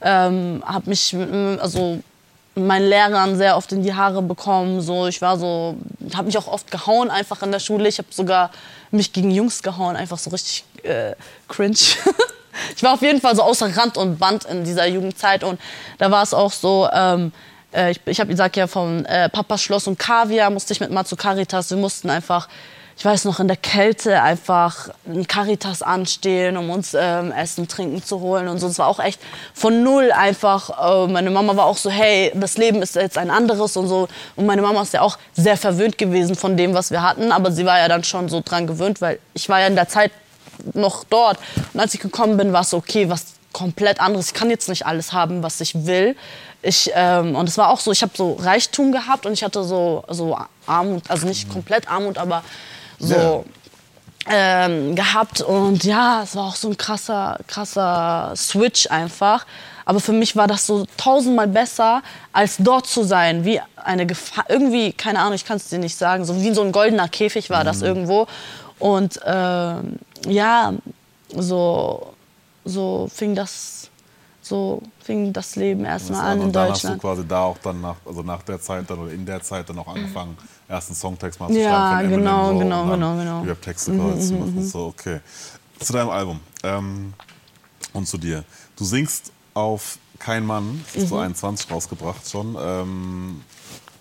[0.03, 2.01] ähm, habe mich, mm, also
[2.57, 4.81] meinen Lehrern sehr oft in die Haare bekommen.
[4.81, 5.77] So, ich war so,
[6.15, 7.89] habe mich auch oft gehauen einfach in der Schule.
[7.89, 8.51] Ich habe sogar
[8.91, 11.15] mich gegen Jungs gehauen, einfach so richtig äh,
[11.49, 11.77] cringe.
[12.77, 15.61] ich war auf jeden Fall so außer Rand und Band in dieser Jugendzeit und
[15.99, 16.89] da war es auch so.
[16.93, 17.33] Ähm,
[17.75, 20.91] äh, ich ich habe gesagt ja vom äh, Papas Schloss und Kaviar musste ich mit
[20.91, 21.71] Matsu Caritas.
[21.71, 22.49] Wir mussten einfach
[22.97, 28.03] ich weiß noch, in der Kälte einfach in Caritas anstehen, um uns ähm, Essen, Trinken
[28.03, 28.69] zu holen und so.
[28.69, 29.21] Es war auch echt
[29.53, 31.07] von null einfach.
[31.07, 34.09] Äh, meine Mama war auch so, hey, das Leben ist jetzt ein anderes und so.
[34.37, 37.33] Und meine Mama ist ja auch sehr verwöhnt gewesen von dem, was wir hatten.
[37.33, 39.89] Aber sie war ja dann schon so dran gewöhnt, weil ich war ja in der
[39.89, 40.13] Zeit
[40.73, 41.39] noch dort.
[41.73, 44.29] Und als ich gekommen bin, war es so, okay, was komplett anderes.
[44.29, 46.17] Ich kann jetzt nicht alles haben, was ich will.
[46.65, 49.63] Ich, ähm, und es war auch so, ich habe so Reichtum gehabt und ich hatte
[49.65, 50.37] so, so
[50.67, 52.43] Armut, also nicht komplett Armut, aber
[52.99, 53.45] so
[54.27, 55.43] ähm, gehabt.
[55.43, 59.47] Und ja, es war auch so ein krasser, krasser Switch einfach.
[59.85, 62.03] Aber für mich war das so tausendmal besser,
[62.33, 63.45] als dort zu sein.
[63.45, 66.63] Wie eine Gefahr, irgendwie, keine Ahnung, ich kann es dir nicht sagen, so wie so
[66.63, 68.27] ein goldener Käfig war das irgendwo.
[68.79, 70.73] Und ähm, ja,
[71.37, 72.15] so,
[72.65, 73.91] so fing das,
[74.45, 77.01] so fing das Leben erstmal an in und dann hast du Deutschland.
[77.03, 79.79] quasi da auch dann nach, also nach der Zeit dann oder in der Zeit dann
[79.79, 80.37] auch angefangen,
[80.69, 82.13] ersten Songtext mal zu Ja, schreiben.
[82.13, 83.41] Eminem genau, so, genau, genau, genau.
[83.43, 84.67] Rap-Texte quasi zu machen.
[84.67, 85.21] So, okay.
[85.81, 87.15] Zu deinem Album ähm,
[87.95, 88.45] und zu dir.
[88.77, 92.57] Du singst auf Kein Mann, das ist so 21 rausgebracht schon.
[92.61, 93.43] Ähm,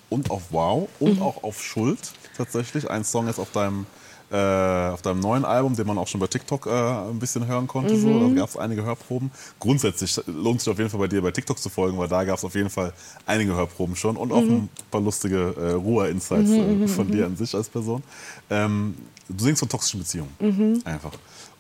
[0.10, 2.00] und auf Wow und auch auf Schuld.
[2.38, 2.90] tatsächlich.
[2.90, 3.86] Ein Song ist auf deinem,
[4.34, 7.68] äh, auf deinem neuen Album, den man auch schon bei TikTok äh, ein bisschen hören
[7.68, 7.96] konnte.
[7.98, 8.28] So.
[8.28, 9.30] Da gab es einige Hörproben.
[9.60, 12.40] Grundsätzlich lohnt sich auf jeden Fall bei dir bei TikTok zu folgen, weil da gab
[12.40, 12.94] es auf jeden Fall
[13.28, 17.54] einige Hörproben schon und auch ein paar lustige äh, Ruhr-Insights äh, von dir an sich
[17.54, 18.02] als Person.
[18.50, 18.96] Ähm,
[19.30, 20.82] du singst von toxischen Beziehungen.
[20.84, 21.12] Einfach.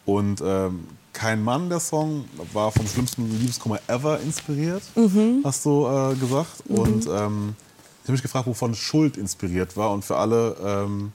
[0.06, 4.82] Und ähm, kein Mann, der Song, war vom schlimmsten Liebeskummer ever inspiriert,
[5.44, 6.64] hast du äh, gesagt.
[6.68, 7.56] Und ähm,
[8.04, 9.92] ich habe mich gefragt, wovon Schuld inspiriert war.
[9.92, 11.14] Und für alle, ähm,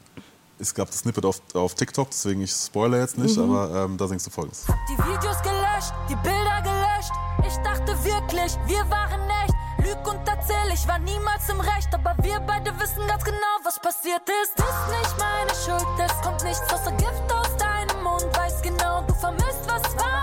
[0.58, 4.08] es gab das Snippet auf, auf TikTok, deswegen ich spoilere jetzt nicht, aber ähm, da
[4.08, 4.64] singst du folgendes.
[4.88, 7.12] Die Videos gelöscht, die Bilder gelöscht.
[7.46, 9.54] Ich dachte wirklich, wir waren echt.
[9.84, 11.88] Lüg und erzähl, ich war niemals im Recht.
[11.94, 14.58] Aber wir beide wissen ganz genau, was passiert ist.
[14.58, 18.26] Ist nicht meine Schuld, es kommt nichts außer Gift aus deinem Mund.
[18.36, 20.17] Weiß genau, du vermisst, was war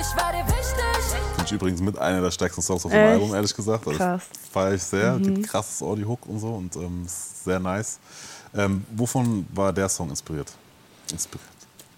[0.00, 1.18] ich war dir wichtig.
[1.34, 3.12] Finde ich übrigens mit einer der stärksten Songs auf dem Echt?
[3.14, 3.86] Album, ehrlich gesagt.
[3.86, 4.22] Also Krass.
[4.32, 5.18] Das feiere ich sehr.
[5.18, 7.98] Gibt krasses Audio-Hook und so und ähm, ist sehr nice.
[8.54, 10.52] Ähm, wovon war der Song inspiriert?
[11.10, 11.48] Inspiriert.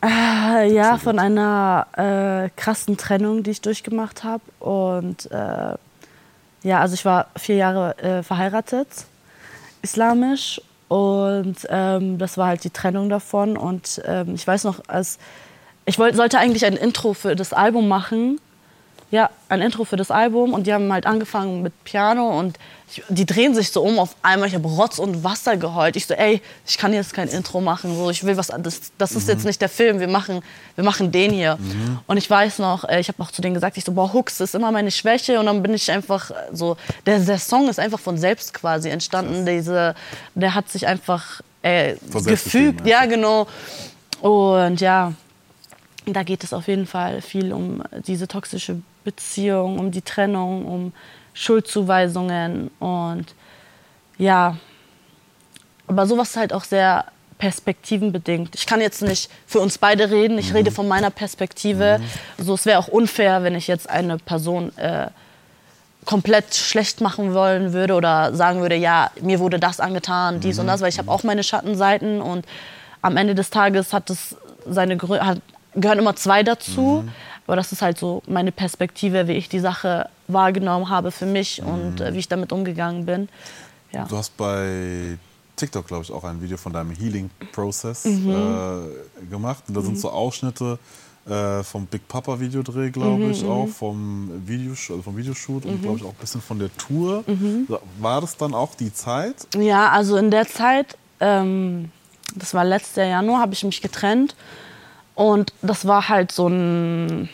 [0.02, 4.42] Äh, ja, von einer äh, krassen Trennung, die ich durchgemacht habe.
[4.60, 5.74] Und äh,
[6.62, 8.88] ja, also ich war vier Jahre äh, verheiratet,
[9.82, 10.60] islamisch.
[10.88, 13.58] Und ähm, das war halt die Trennung davon.
[13.58, 15.18] Und ähm, ich weiß noch, als
[15.86, 18.40] ich wollt, sollte eigentlich ein Intro für das Album machen.
[19.12, 20.52] Ja, ein Intro für das Album.
[20.52, 22.38] Und die haben halt angefangen mit Piano.
[22.38, 22.58] Und
[22.88, 24.48] ich, die drehen sich so um auf einmal.
[24.48, 25.96] Ich habe Rotz und Wasser geheult.
[25.96, 27.96] Ich so, ey, ich kann jetzt kein Intro machen.
[27.96, 28.92] So, ich will was anderes.
[28.98, 29.98] Das ist jetzt nicht der Film.
[29.98, 30.42] Wir machen,
[30.76, 31.58] wir machen den hier.
[32.06, 34.38] Und ich weiß noch, äh, ich habe auch zu denen gesagt, ich so, boah, Hooks
[34.38, 35.40] ist immer meine Schwäche.
[35.40, 39.44] Und dann bin ich einfach so, der, der Song ist einfach von selbst quasi entstanden.
[39.44, 39.96] Diese,
[40.36, 42.86] der hat sich einfach äh, selbst gefügt.
[42.86, 43.48] Ja, genau.
[44.20, 45.14] Und ja,
[46.12, 50.92] da geht es auf jeden Fall viel um diese toxische Beziehung, um die Trennung, um
[51.34, 53.26] Schuldzuweisungen und
[54.18, 54.56] ja,
[55.86, 57.06] aber sowas ist halt auch sehr
[57.38, 58.54] perspektivenbedingt.
[58.54, 62.00] Ich kann jetzt nicht für uns beide reden, ich rede von meiner Perspektive.
[62.38, 65.08] So, es wäre auch unfair, wenn ich jetzt eine Person äh,
[66.04, 70.66] komplett schlecht machen wollen würde oder sagen würde, ja, mir wurde das angetan, dies und
[70.66, 72.44] das, weil ich habe auch meine Schattenseiten und
[73.02, 74.36] am Ende des Tages hat es
[74.66, 75.38] seine Gründe, hat,
[75.74, 77.04] gehören immer zwei dazu.
[77.46, 81.62] Aber das ist halt so meine Perspektive, wie ich die Sache wahrgenommen habe für mich
[81.62, 83.28] und äh, wie ich damit umgegangen bin.
[83.92, 84.04] Ja.
[84.04, 85.18] Du hast bei
[85.56, 88.30] TikTok, glaube ich, auch ein Video von deinem Healing-Prozess Mhm.
[88.30, 89.64] äh, gemacht.
[89.68, 90.78] Und da sind so Ausschnitte
[91.28, 95.82] äh, vom Big Papa Videodreh, glaube Mhm, ich, auch vom, Videosh also vom Videoshoot und,
[95.82, 97.24] glaube ich, auch ein bisschen von der Tour.
[97.26, 97.66] Mhm.
[97.98, 99.34] War das dann auch die Zeit?
[99.56, 101.90] Ja, also in der Zeit, ähm,
[102.36, 104.34] das war letztes Januar, habe ich mich getrennt.
[105.20, 107.28] Und das war halt so ein.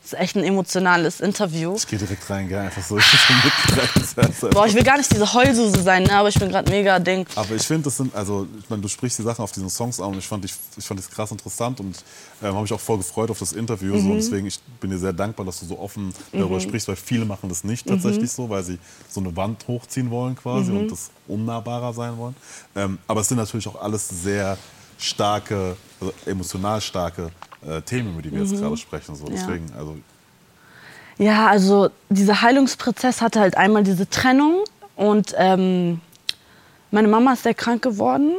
[0.00, 1.74] Das ist echt ein emotionales Interview.
[1.74, 2.60] Ich gehe direkt rein, gell?
[2.60, 2.98] Einfach so.
[3.02, 6.12] Ich so Boah, ich will gar nicht diese Heulsuse sein, ne?
[6.12, 7.26] aber ich bin gerade mega Ding.
[7.34, 9.98] Aber ich finde, das sind, also, ich meine, du sprichst die Sachen auf diesen Songs
[9.98, 11.96] an und ich fand, ich, ich fand das krass interessant und
[12.42, 13.98] ähm, habe mich auch voll gefreut auf das Interview.
[13.98, 14.10] So.
[14.10, 17.24] Und deswegen, ich bin dir sehr dankbar, dass du so offen darüber sprichst, weil viele
[17.24, 18.78] machen das nicht tatsächlich so, weil sie
[19.08, 22.36] so eine Wand hochziehen wollen quasi und das unnahbarer sein wollen.
[22.76, 24.56] Ähm, aber es sind natürlich auch alles sehr
[25.02, 27.30] starke, also emotional starke
[27.66, 29.14] äh, Themen, über die wir jetzt gerade sprechen.
[29.14, 29.26] So.
[29.26, 29.96] Deswegen, also,
[31.18, 34.64] Ja, also dieser Heilungsprozess hatte halt einmal diese Trennung
[34.96, 36.00] und ähm,
[36.90, 38.32] meine Mama ist sehr krank geworden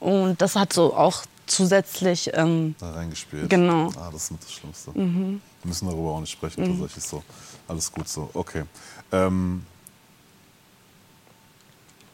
[0.00, 3.48] und das hat so auch zusätzlich ähm, da reingespielt.
[3.48, 3.90] Genau.
[3.96, 4.94] Ah, das ist das Schlimmste.
[4.94, 7.22] Wir müssen darüber auch nicht sprechen, tatsächlich so.
[7.68, 8.30] Alles gut so.
[8.34, 8.64] Okay.
[9.12, 9.64] Ähm,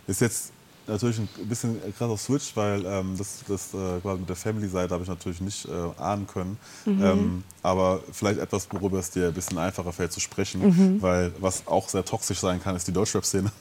[0.07, 0.53] ist jetzt
[0.87, 5.03] natürlich ein bisschen krasser Switch, weil ähm, das, das äh, quasi mit der Family-Seite habe
[5.03, 6.57] ich natürlich nicht äh, ahnen können.
[6.87, 11.67] Ähm, aber vielleicht etwas, worüber es dir ein bisschen einfacher fällt zu sprechen, weil was
[11.67, 13.53] auch sehr toxisch sein kann, ist die Deutschrap-Szene.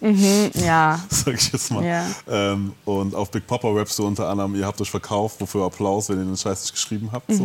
[0.66, 1.86] ja, sag ich jetzt mal.
[1.86, 2.06] Ja.
[2.28, 6.10] Ähm, und auf Big Papa rappst du unter anderem, ihr habt euch verkauft, wofür Applaus,
[6.10, 7.32] wenn ihr den Scheiß nicht geschrieben habt.
[7.32, 7.44] So.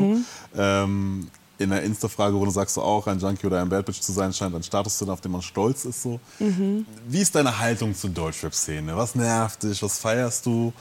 [1.59, 4.55] In der Insta-Fragerunde sagst du auch, ein Junkie oder ein Bad Bitch zu sein scheint
[4.55, 6.03] ein Status zu sein, auf den man stolz ist.
[6.03, 6.21] So.
[6.39, 8.97] Wie ist deine Haltung zur Deutschrap-Szene?
[8.97, 9.83] Was nervt dich?
[9.83, 10.73] Was feierst du?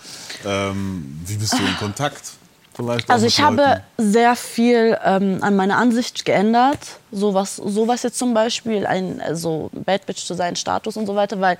[0.46, 2.34] Ähm, wie bist du in Kontakt?
[2.76, 4.12] Vielleicht Also ich habe Leuten?
[4.12, 7.00] sehr viel ähm, an meiner Ansicht geändert.
[7.10, 11.40] Sowas, sowas jetzt zum Beispiel, ein also Bad Bitch zu sein, Status und so weiter,
[11.40, 11.58] weil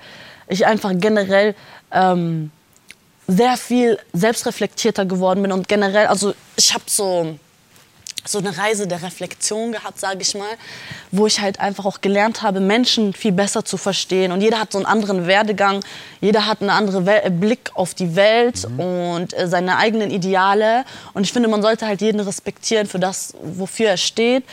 [0.48, 1.54] ich einfach generell
[1.90, 2.50] ähm,
[3.26, 7.38] sehr viel selbstreflektierter geworden bin und generell, also ich habe so
[8.28, 10.48] so eine Reise der Reflexion gehabt, sage ich mal,
[11.12, 14.32] wo ich halt einfach auch gelernt habe, Menschen viel besser zu verstehen.
[14.32, 15.84] Und jeder hat so einen anderen Werdegang,
[16.20, 20.84] jeder hat einen anderen Wel Blick auf die Welt und äh, seine eigenen Ideale.
[21.14, 24.44] Und ich finde, man sollte halt jeden respektieren für das, wofür er steht.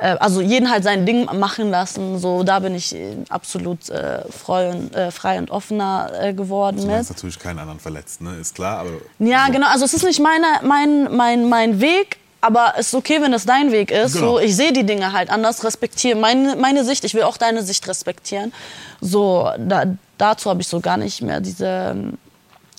[0.00, 2.18] äh, also jeden halt sein Ding machen lassen.
[2.18, 6.78] So, da bin ich äh, absolut äh, frei, und, äh, frei und offener äh, geworden
[6.78, 8.36] Du meinst natürlich keinen anderen verletzt, ne?
[8.40, 8.90] Ist klar, aber.
[9.18, 9.52] Ja, so.
[9.52, 9.68] genau.
[9.68, 13.44] Also es ist nicht meine, mein, mein, mein Weg, aber es ist okay, wenn es
[13.44, 14.14] dein Weg ist.
[14.14, 14.32] Genau.
[14.32, 17.04] So, ich sehe die Dinge halt anders, respektiere meine, meine Sicht.
[17.04, 18.52] Ich will auch deine Sicht respektieren.
[19.00, 19.84] So, da,
[20.16, 22.18] dazu habe ich so gar nicht mehr diese ähm,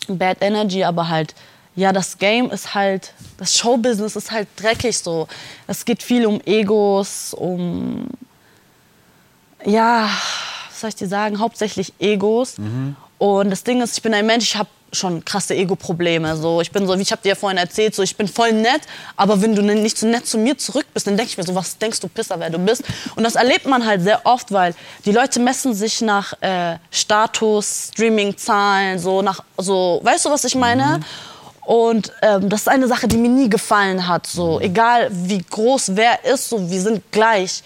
[0.08, 1.36] Bad Energy, aber halt,
[1.76, 5.28] ja, das Game ist halt, das Showbusiness ist halt dreckig so.
[5.68, 8.08] Es geht viel um Egos, um,
[9.64, 10.10] ja,
[10.70, 12.56] was soll ich dir sagen, hauptsächlich Egos.
[13.20, 16.36] Und das Ding ist, ich bin ein Mensch, ich habe schon krasse Ego-Probleme.
[16.36, 18.52] So, ich bin so, wie ich habe dir ja vorhin erzählt, so, ich bin voll
[18.52, 18.82] nett,
[19.16, 21.56] aber wenn du nicht so nett zu mir zurück bist, dann denke ich mir so,
[21.56, 22.84] was denkst du, Pisser, wer du bist?
[23.16, 24.76] Und das erlebt man halt sehr oft, weil
[25.06, 30.56] die Leute messen sich nach äh, Status, Streaming-Zahlen, so nach, so, weißt du, was ich
[30.56, 31.00] meine?
[31.66, 34.26] Und ähm, das ist eine Sache, die mir nie gefallen hat.
[34.28, 37.64] So, egal wie groß wer ist, so, wir sind gleich.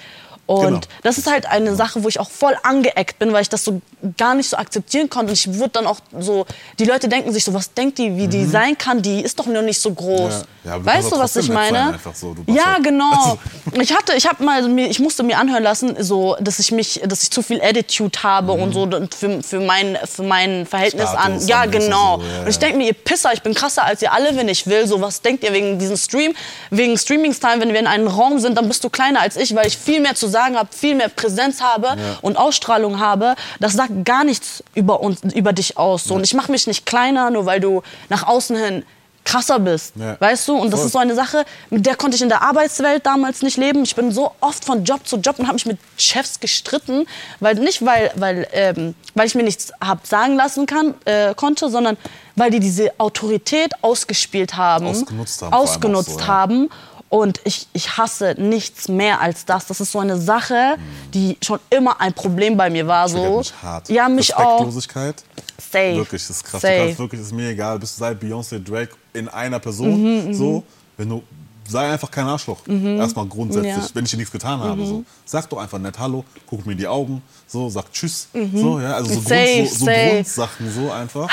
[0.48, 0.80] Und Genau.
[1.02, 3.82] das ist halt eine Sache, wo ich auch voll angeeckt bin, weil ich das so
[4.18, 5.32] gar nicht so akzeptieren konnte.
[5.32, 6.46] Und ich wurde dann auch so,
[6.80, 9.02] die Leute denken sich so, was denkt die, wie die sein kann?
[9.02, 10.34] Die ist doch nur nicht so groß.
[10.34, 10.44] Mhm.
[10.66, 10.76] Ja.
[10.78, 12.00] Ja, weißt du, was ich meine?
[12.14, 12.36] so.
[12.48, 13.38] Ja, halt- genau.
[13.82, 17.24] Ich hatte, ich habe mal, ich musste mir anhören lassen, so, dass ich mich, dass
[17.24, 18.88] ich zu viel Attitude habe und so
[19.18, 21.34] für, für mein, für mein Verhältnis an.
[21.34, 21.42] Mhm.
[21.42, 22.18] Status Ja, an und genau.
[22.18, 22.62] so, ja, Und ich ja.
[22.62, 24.88] denke mir, ihr Pisser, ich bin krasser als ihr alle, wenn ich will.
[24.88, 26.34] So, was denkt ihr wegen diesem Stream?
[26.72, 29.68] Wegen Streaming-Style, wenn wir in einem Raum sind, dann bist du kleiner als ich, weil
[29.68, 33.36] ich viel mehr zu sagen habe, viel mehr Präsenz habe und Ausstrahlung habe.
[33.60, 36.06] Das sagt gar nichts über uns, über dich aus.
[36.06, 36.16] So.
[36.16, 38.84] Und ich mache mich nicht kleiner, nur weil du nach außen hin
[39.26, 39.94] krasser bist.
[39.96, 40.16] Ja.
[40.20, 40.56] Weißt du?
[40.56, 40.86] Und das Voll.
[40.86, 43.84] ist so eine Sache, mit der konnte ich in der Arbeitswelt damals nicht leben.
[43.84, 47.08] Ich bin so oft von Job zu Job und habe mich mit Chefs gestritten,
[47.40, 51.70] weil nicht weil weil ähm, weil ich mir nichts hab sagen lassen kann äh, konnte,
[51.70, 51.98] sondern
[52.36, 56.70] weil die diese Autorität ausgespielt haben, Ausgenutzt haben ausgenutzt so, ja.
[57.16, 59.68] Und ich, ich hasse nichts mehr als das.
[59.68, 60.76] Das ist so eine Sache,
[61.14, 63.08] die schon immer ein Problem bei mir war.
[63.08, 63.38] So.
[63.38, 63.88] mich hart.
[63.88, 64.60] Ja, mich auch.
[64.60, 65.24] Respektlosigkeit.
[65.58, 65.96] Safe.
[65.96, 66.62] Wirklich, das ist krass.
[66.62, 66.74] Safe.
[66.74, 70.26] Du kannst wirklich, ist mir egal, bist du seit Beyoncé, Drake in einer Person.
[70.28, 70.64] Mhm, so,
[70.98, 71.24] wenn du,
[71.68, 72.60] sei einfach kein Arschloch.
[72.68, 73.78] Erstmal grundsätzlich, Ja.
[73.80, 73.90] Mhm.
[73.94, 74.86] wenn ich dir nichts getan habe.
[74.86, 75.04] So.
[75.26, 78.28] Sag doch einfach nett Hallo, guck mir in die Augen, so, sag Tschüss.
[78.54, 79.24] So, ja, also so, Mhm.
[79.26, 79.92] Safe, Grund, so, so.
[79.92, 81.30] Grundsachen so einfach.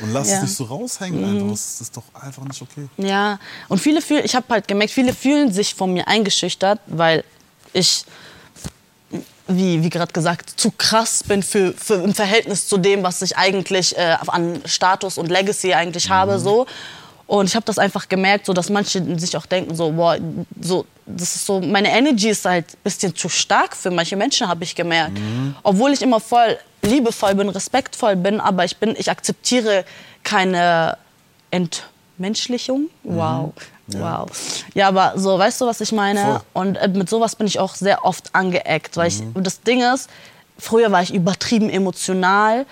[0.00, 0.36] Und, und lass Ja.
[0.38, 0.42] Mhm.
[0.44, 1.50] es nicht so raushängen einfach.
[1.50, 2.86] Das ist doch einfach nicht okay.
[2.98, 3.38] Ja,
[3.68, 7.24] und viele fühlen, ich habe halt gemerkt, viele fühlen sich von mir eingeschüchtert, weil
[7.72, 8.04] ich,
[9.48, 13.36] wie, wie gerade gesagt, zu krass bin für, für im Verhältnis zu dem, was ich
[13.36, 16.38] eigentlich äh, an Status und Legacy eigentlich habe.
[16.40, 16.66] So.
[17.26, 20.16] Und ich habe das einfach gemerkt, so dass manche sich auch denken, so, boah,
[20.60, 24.46] so, das ist so, meine Energy ist halt ein bisschen zu stark für manche Menschen,
[24.46, 25.18] habe ich gemerkt.
[25.62, 29.84] Obwohl ich immer voll liebevoll bin, respektvoll bin, aber ich bin, ich akzeptiere
[30.22, 30.98] keine
[31.50, 32.90] Entmenschlichung.
[33.02, 33.52] Wow.
[33.88, 34.30] Wow.
[34.74, 36.20] Ja, aber so, weißt du, was ich meine?
[36.20, 36.40] Voll.
[36.54, 38.96] Und äh, mit sowas bin ich auch sehr oft angeeckt.
[38.96, 40.10] Weil ich, und das Ding ist,
[40.58, 42.66] früher war ich übertrieben emotional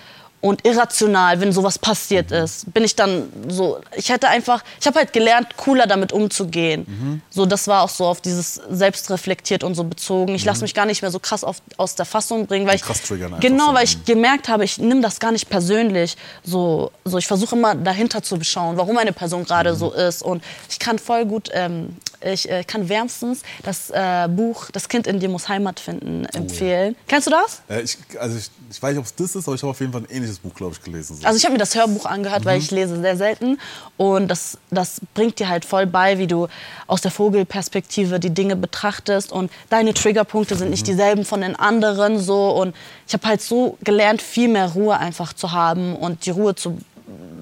[0.45, 2.71] und irrational, wenn sowas passiert ist.
[2.71, 7.21] Bin ich dann so, ich hätte einfach, ich habe halt gelernt, cooler damit umzugehen.
[7.31, 10.35] So, das war auch so auf dieses selbstreflektiert und so bezogen.
[10.35, 12.83] Ich lasse mich gar nicht mehr so krass auf, aus der Fassung bringen, weil ich,
[12.83, 16.15] Krass triggern genau, weil ich gemerkt habe, ich nehme das gar nicht persönlich.
[16.43, 20.21] So, so ich versuche immer dahinter zu schauen, warum eine Person gerade so ist.
[20.21, 25.07] Und ich kann voll gut, ähm, ich äh, kann wärmstens das äh, Buch Das Kind
[25.07, 26.95] in dir muss Heimat finden empfehlen.
[27.07, 27.61] Kennst du das?
[27.67, 29.79] Äh, ich, also ich, ich weiß nicht, ob es das ist, aber ich habe auf
[29.79, 31.17] jeden Fall ein ähnliches Buch, glaube ich, gelesen.
[31.17, 31.25] So.
[31.25, 33.59] Also ich habe mir das Hörbuch angehört, weil ich lese sehr selten.
[33.97, 36.47] Und das, das bringt dir halt voll bei, wie du
[36.87, 39.31] aus der Vogelperspektive die Dinge betrachtest.
[39.31, 42.19] Und deine Triggerpunkte sind nicht dieselben von den anderen.
[42.19, 42.49] So.
[42.51, 42.75] Und
[43.07, 46.77] ich habe halt so gelernt, viel mehr Ruhe einfach zu haben und die Ruhe zu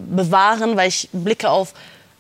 [0.10, 1.74] bewahren, weil ich blicke auf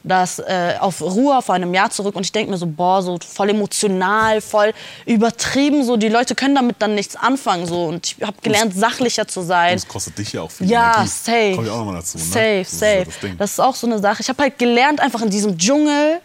[0.04, 3.18] das äh, auf Ruhe vor einem Jahr zurück und ich denke mir so boah so
[3.26, 4.74] voll emotional voll
[5.06, 9.28] übertrieben so die Leute können damit dann nichts anfangen so und ich habe gelernt sachlicher
[9.28, 11.08] zu sein das kostet dich ja auch viel ja, Energie.
[11.08, 11.56] safe.
[11.56, 12.18] Kommt ja auch nochmal dazu.
[12.18, 12.24] Ne?
[12.24, 13.02] Safe, das safe.
[13.02, 14.22] Ist ja das das ist auch so eine Sache.
[14.22, 16.22] Ich habe halt gelernt, einfach in diesem Dschungel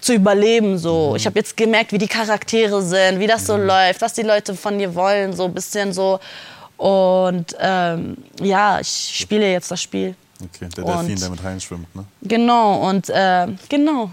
[0.00, 0.78] zu überleben.
[0.78, 1.10] So.
[1.10, 1.16] Mhm.
[1.16, 4.54] Ich habe jetzt gemerkt, wie die Charaktere sind, wie das so läuft, was die Leute
[4.54, 6.18] von dir wollen, so ein bisschen so.
[6.76, 10.16] Und ähm, ja, ich spiele jetzt das Spiel.
[10.42, 11.94] Okay, der Delfin, und- der mit Haien schwimmt.
[11.94, 12.04] Ne?
[12.22, 14.10] Genau, und äh, genau,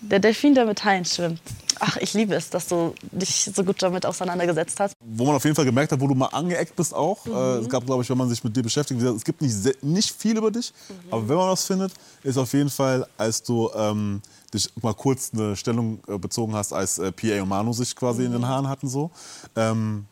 [0.00, 1.40] der Delfin, der mit Haien schwimmt.
[1.78, 4.94] Ach, ich liebe es, dass du dich so gut damit auseinandergesetzt hast.
[5.04, 7.26] Wo man auf jeden Fall gemerkt hat, wo du mal angeeckt bist auch.
[7.26, 7.34] Mhm.
[7.34, 9.52] Äh, es gab, glaube ich, wenn man sich mit dir beschäftigt, gesagt, es gibt nicht,
[9.54, 11.12] se- nicht viel über dich, Mhm.
[11.12, 11.92] aber wenn man was findet,
[12.22, 14.22] ist auf jeden Fall, als du ähm,
[14.54, 18.24] dich mal kurz eine Stellung äh, bezogen hast, als äh, PA und Manu sich quasi
[18.24, 18.36] in Mhm.
[18.36, 19.10] den Haaren hatten so.
[19.54, 20.06] Ähm,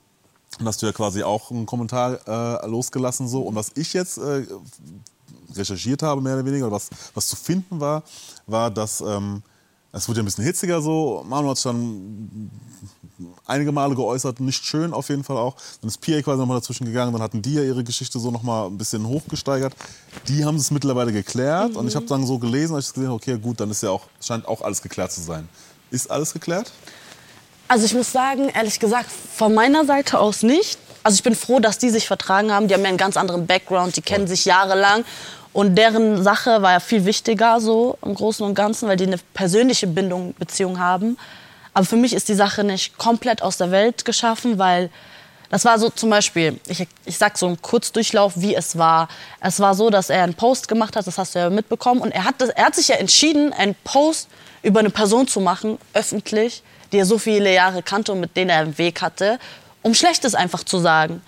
[0.60, 2.18] und hast du ja quasi auch einen Kommentar
[2.62, 3.40] äh, losgelassen so.
[3.40, 4.44] Und was ich jetzt äh,
[5.54, 8.02] recherchiert habe, mehr oder weniger, oder was, was zu finden war,
[8.46, 9.42] war, dass ähm,
[9.92, 11.24] Es wurde ja ein bisschen hitziger so.
[11.28, 12.50] Manu hat sich dann
[13.46, 15.54] einige Male geäußert, nicht schön auf jeden Fall auch.
[15.80, 18.66] Dann ist PA quasi nochmal dazwischen gegangen, dann hatten die ja ihre Geschichte so nochmal
[18.66, 19.74] ein bisschen hochgesteigert.
[20.26, 23.16] Die haben es mittlerweile geklärt und ich habe dann so gelesen, als ich gesehen habe,
[23.16, 25.48] okay, gut, dann ist ja auch, scheint auch alles geklärt zu sein.
[25.92, 26.72] Ist alles geklärt?
[27.68, 30.78] Also ich muss sagen, ehrlich gesagt, von meiner Seite aus nicht.
[31.04, 32.66] Also ich bin froh, dass die sich vertragen haben.
[32.66, 35.04] Die haben ja einen ganz anderen Background, die kennen sich jahrelang.
[35.52, 39.18] Und deren Sache war ja viel wichtiger so im Großen und Ganzen, weil die eine
[39.34, 41.16] persönliche Bindung, Beziehung haben.
[41.74, 44.90] Aber für mich ist die Sache nicht komplett aus der Welt geschaffen, weil
[45.50, 49.08] das war so zum Beispiel, ich, ich sag so einen Kurzdurchlauf, wie es war.
[49.40, 52.00] Es war so, dass er einen Post gemacht hat, das hast du ja mitbekommen.
[52.00, 54.28] Und er hat, das, er hat sich ja entschieden, einen Post
[54.62, 58.50] über eine Person zu machen, öffentlich, die er so viele Jahre kannte und mit denen
[58.50, 59.38] er einen Weg hatte,
[59.84, 61.22] um Schlechtes einfach zu sagen.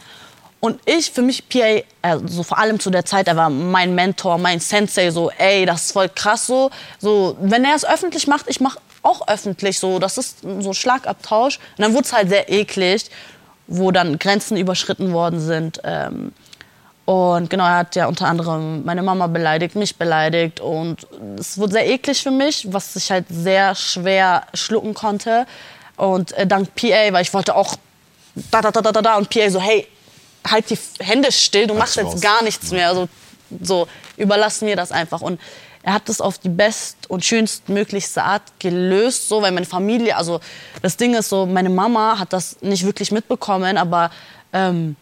[0.59, 4.39] Und ich, für mich, PA, also vor allem zu der Zeit, er war mein Mentor,
[4.39, 6.71] mein Sensei, so, ey, das ist voll krass so.
[6.99, 9.99] so wenn er es öffentlich macht, ich mache auch öffentlich so.
[9.99, 11.59] Das ist so Schlagabtausch.
[11.77, 13.11] Und dann wurde es halt sehr eklig,
[13.67, 15.81] wo dann Grenzen überschritten worden sind.
[15.85, 16.33] Ähm,
[17.05, 20.59] und genau, er hat ja unter anderem meine Mama beleidigt, mich beleidigt.
[20.59, 21.07] Und
[21.39, 25.47] es wurde sehr eklig für mich, was ich halt sehr schwer schlucken konnte.
[25.97, 27.77] Und äh, dank PA, weil ich wollte auch
[28.51, 29.17] da, da, da, da, da.
[29.17, 29.87] Und PA so, hey,
[30.47, 32.89] halt die Hände still, du machst jetzt gar nichts mehr.
[32.89, 33.09] Also,
[33.63, 35.21] so, überlass mir das einfach.
[35.21, 35.41] Und
[35.83, 40.41] er hat das auf die best und schönstmöglichste Art gelöst, so, weil meine Familie, also
[40.83, 44.11] das Ding ist so, meine Mama hat das nicht wirklich mitbekommen, aber
[44.53, 44.97] ähm,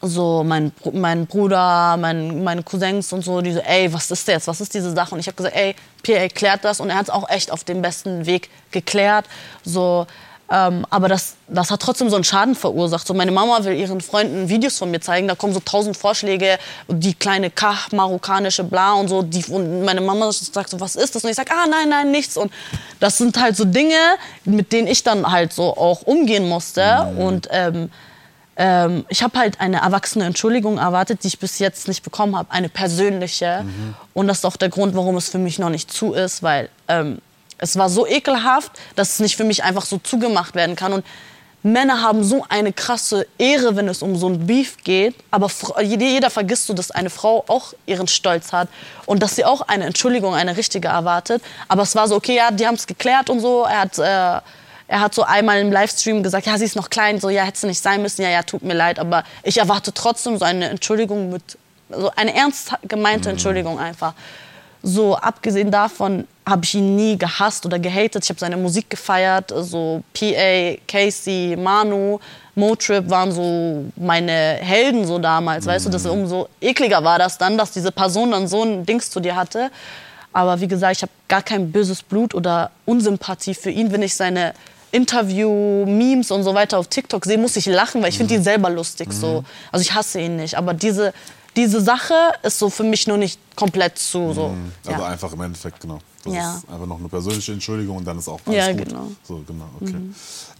[0.00, 4.34] so mein, mein Bruder, mein, meine Cousins und so, die so, ey, was ist das
[4.34, 5.14] jetzt, was ist diese Sache?
[5.14, 5.74] Und ich habe gesagt, ey,
[6.04, 9.26] Pierre erklärt das und er hat es auch echt auf dem besten Weg geklärt,
[9.64, 10.06] so,
[10.50, 13.06] ähm, aber das, das hat trotzdem so einen Schaden verursacht.
[13.06, 15.28] So meine Mama will ihren Freunden Videos von mir zeigen.
[15.28, 19.22] Da kommen so tausend Vorschläge, die kleine Kach, marokkanische Bla und so.
[19.22, 21.24] Die, und meine Mama sagt so, was ist das?
[21.24, 22.38] Und ich sage, ah nein, nein, nichts.
[22.38, 22.50] Und
[22.98, 23.98] das sind halt so Dinge,
[24.44, 27.10] mit denen ich dann halt so auch umgehen musste.
[27.12, 27.18] Mhm.
[27.18, 27.90] Und ähm,
[28.56, 32.50] ähm, ich habe halt eine erwachsene Entschuldigung erwartet, die ich bis jetzt nicht bekommen habe.
[32.50, 33.64] Eine persönliche.
[33.64, 33.94] Mhm.
[34.14, 36.70] Und das ist auch der Grund, warum es für mich noch nicht zu ist, weil
[36.88, 37.18] ähm,
[37.58, 40.92] es war so ekelhaft, dass es nicht für mich einfach so zugemacht werden kann.
[40.92, 41.04] Und
[41.62, 45.14] Männer haben so eine krasse Ehre, wenn es um so ein Beef geht.
[45.30, 45.50] Aber
[45.82, 48.68] jeder vergisst so, dass eine Frau auch ihren Stolz hat
[49.06, 51.42] und dass sie auch eine Entschuldigung, eine richtige erwartet.
[51.66, 53.64] Aber es war so, okay, ja, die haben es geklärt und so.
[53.64, 54.02] Er hat, äh,
[54.88, 57.58] er hat so einmal im Livestream gesagt, ja, sie ist noch klein, so, ja, hätte
[57.58, 59.00] sie nicht sein müssen, ja, ja, tut mir leid.
[59.00, 61.58] Aber ich erwarte trotzdem so eine Entschuldigung mit,
[61.90, 63.32] so eine ernst gemeinte mhm.
[63.32, 64.14] Entschuldigung einfach.
[64.84, 68.24] So, abgesehen davon habe ich ihn nie gehasst oder gehatet.
[68.24, 69.52] Ich habe seine Musik gefeiert.
[69.56, 72.18] So PA, Casey, Manu,
[72.54, 75.64] Motrip waren so meine Helden so damals.
[75.64, 75.70] Mhm.
[75.70, 76.10] Weißt du, das mhm.
[76.10, 79.70] umso ekliger war das dann, dass diese Person dann so ein Dings zu dir hatte.
[80.32, 84.14] Aber wie gesagt, ich habe gar kein böses Blut oder Unsympathie für ihn, wenn ich
[84.14, 84.54] seine
[84.90, 88.42] Interview, Memes und so weiter auf TikTok sehe, muss ich lachen, weil ich finde ihn
[88.42, 89.08] selber lustig.
[89.08, 89.12] Mhm.
[89.12, 89.44] So.
[89.70, 90.56] Also ich hasse ihn nicht.
[90.56, 91.12] Aber diese
[91.58, 94.32] diese Sache ist so für mich nur nicht komplett zu.
[94.32, 94.48] So.
[94.50, 94.72] Mhm.
[94.86, 95.08] Also ja.
[95.08, 95.98] einfach im Endeffekt, genau.
[96.24, 96.56] Das ja.
[96.56, 98.88] ist einfach noch eine persönliche Entschuldigung und dann ist auch alles ja, gut.
[98.88, 99.06] Genau.
[99.22, 99.92] So, genau, okay.
[99.92, 100.14] Mhm.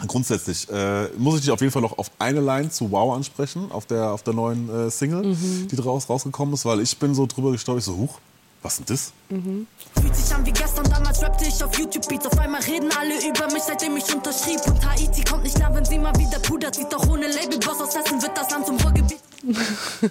[0.06, 3.70] Grundsätzlich äh, muss ich dich auf jeden Fall noch auf eine Line zu Wow ansprechen,
[3.72, 5.68] auf der, auf der neuen äh, Single, mhm.
[5.68, 8.20] die draus rausgekommen ist, weil ich bin so drüber gestolpert, ich so, huch,
[8.62, 9.12] was ist das?
[9.28, 9.66] Mhm.
[10.00, 12.26] Fühlt sich an wie gestern, damals rappte ich auf YouTube-Beats.
[12.26, 14.60] Auf einmal reden alle über mich, seitdem ich unterschrieb.
[14.66, 16.74] Und Haiti kommt nicht nah, wenn sie mal wieder pudert.
[16.74, 19.20] Sieht doch ohne Label-Boss aus Essen, wird das Land zum Ruhrgebiet.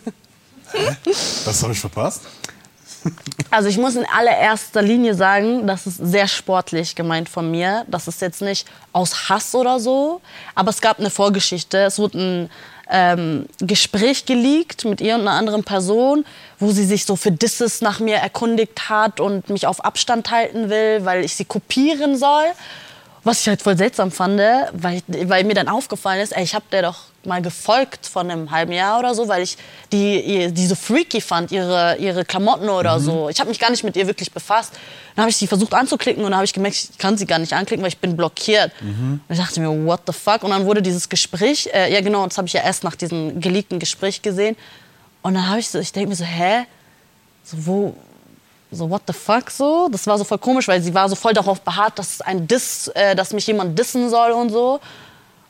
[0.72, 0.96] Hä?
[1.46, 2.22] Was habe ich verpasst?
[3.50, 7.86] Also ich muss in allererster Linie sagen, das ist sehr sportlich gemeint von mir.
[7.88, 10.22] Das ist jetzt nicht aus Hass oder so,
[10.54, 11.78] aber es gab eine Vorgeschichte.
[11.78, 12.50] Es wurde ein
[12.90, 16.26] ähm, Gespräch geleakt mit ihr und einer anderen Person,
[16.60, 20.70] wo sie sich so für Disses nach mir erkundigt hat und mich auf Abstand halten
[20.70, 22.46] will, weil ich sie kopieren soll.
[23.24, 24.40] Was ich halt voll seltsam fand,
[24.74, 28.52] weil, weil mir dann aufgefallen ist, ey, ich habe der doch mal gefolgt von einem
[28.52, 29.58] halben Jahr oder so, weil ich
[29.92, 33.04] die, die so freaky fand, ihre, ihre Klamotten oder mhm.
[33.04, 33.30] so.
[33.30, 34.74] Ich habe mich gar nicht mit ihr wirklich befasst.
[35.16, 37.40] Dann habe ich sie versucht anzuklicken und dann habe ich gemerkt, ich kann sie gar
[37.40, 38.72] nicht anklicken, weil ich bin blockiert.
[38.82, 39.20] Mhm.
[39.28, 40.44] Und ich dachte mir, what the fuck?
[40.44, 43.40] Und dann wurde dieses Gespräch, äh, ja genau, das habe ich ja erst nach diesem
[43.42, 44.56] geleakten Gespräch gesehen.
[45.22, 46.66] Und dann habe ich so, ich denke mir so, hä?
[47.44, 47.96] So, wo,
[48.72, 49.90] so what the fuck so.
[49.92, 52.90] Das war so voll komisch, weil sie war so voll darauf beharrt, dass ein Diss,
[52.90, 54.80] äh, dass mich jemand dissen soll und so.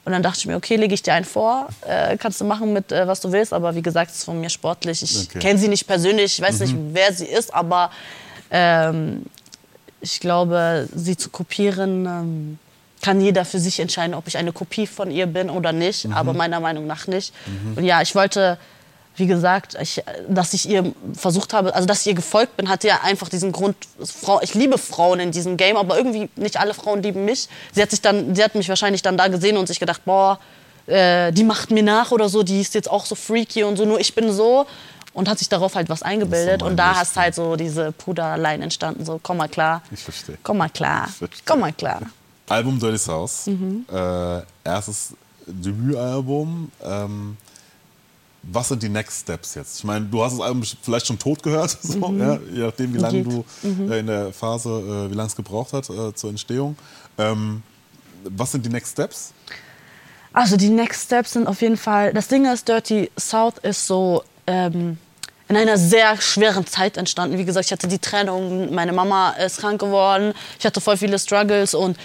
[0.07, 2.71] Und dann dachte ich mir, okay, lege ich dir einen vor, äh, kannst du machen
[2.71, 3.51] mit, äh, was du willst.
[3.51, 5.03] Aber wie gesagt, es ist von mir sportlich.
[5.03, 5.39] Ich okay.
[5.39, 6.65] kenne sie nicht persönlich, ich weiß mhm.
[6.65, 7.91] nicht, wer sie ist, aber
[8.49, 9.25] ähm,
[9.99, 12.59] ich glaube, sie zu kopieren, ähm,
[13.01, 16.05] kann jeder für sich entscheiden, ob ich eine Kopie von ihr bin oder nicht.
[16.05, 16.13] Mhm.
[16.13, 17.33] Aber meiner Meinung nach nicht.
[17.45, 17.77] Mhm.
[17.79, 18.57] Und ja, ich wollte
[19.18, 22.88] wie gesagt, ich, dass ich ihr versucht habe, also dass ich ihr gefolgt bin, hatte
[22.88, 26.74] ja einfach diesen Grund, Frau, ich liebe Frauen in diesem Game, aber irgendwie nicht alle
[26.74, 27.49] Frauen lieben mich.
[27.74, 30.39] Sie hat sich dann, sie hat mich wahrscheinlich dann da gesehen und sich gedacht, boah,
[30.86, 33.86] äh, die macht mir nach oder so, die ist jetzt auch so freaky und so,
[33.86, 34.65] nur ich bin so
[35.13, 39.03] und hat sich darauf halt was eingebildet und da hast halt so diese Puderlein entstanden,
[39.03, 40.38] so komm mal klar, Ich verstehe.
[40.43, 41.09] komm mal klar,
[41.45, 42.01] komm mal klar.
[42.49, 43.47] Album Dirty South.
[43.47, 43.86] Mhm.
[43.91, 45.13] Äh, erstes
[45.47, 46.72] Debütalbum.
[46.84, 47.38] Ähm,
[48.51, 49.79] was sind die Next Steps jetzt?
[49.79, 52.97] Ich meine, du hast das Album vielleicht schon tot gehört, so, ja, je nachdem, wie
[52.97, 53.23] lange Mhm.
[53.29, 53.45] Geht.
[53.63, 53.87] Mhm.
[53.87, 56.77] du äh, in der Phase, äh, wie lange es gebraucht hat äh, zur Entstehung.
[57.17, 57.61] Ähm,
[58.23, 59.33] was sind die Next Steps?
[60.33, 64.23] Also die Next Steps sind auf jeden Fall, das Ding ist, Dirty South ist so
[64.45, 64.97] ähm,
[65.49, 67.37] in einer sehr schweren Zeit entstanden.
[67.37, 71.17] Wie gesagt, ich hatte die Trennung, meine Mama ist krank geworden, ich hatte voll viele
[71.17, 71.97] Struggles und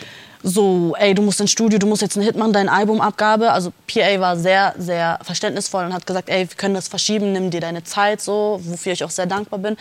[0.42, 3.52] so, ey, du musst ins Studio, du musst jetzt einen Hit machen, deine Albumabgabe.
[3.52, 7.50] Also PA war sehr, sehr verständnisvoll und hat gesagt, ey, wir können das verschieben, nimm
[7.50, 9.76] dir deine Zeit, so, wofür ich auch sehr dankbar bin.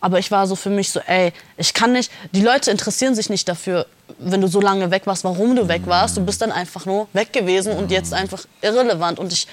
[0.00, 3.30] Aber ich war so für mich so, ey, ich kann nicht, die Leute interessieren sich
[3.30, 3.86] nicht dafür,
[4.18, 6.16] wenn du so lange weg warst, warum du weg warst.
[6.16, 9.18] Du bist dann einfach nur weg gewesen und jetzt einfach irrelevant.
[9.18, 9.46] Und ich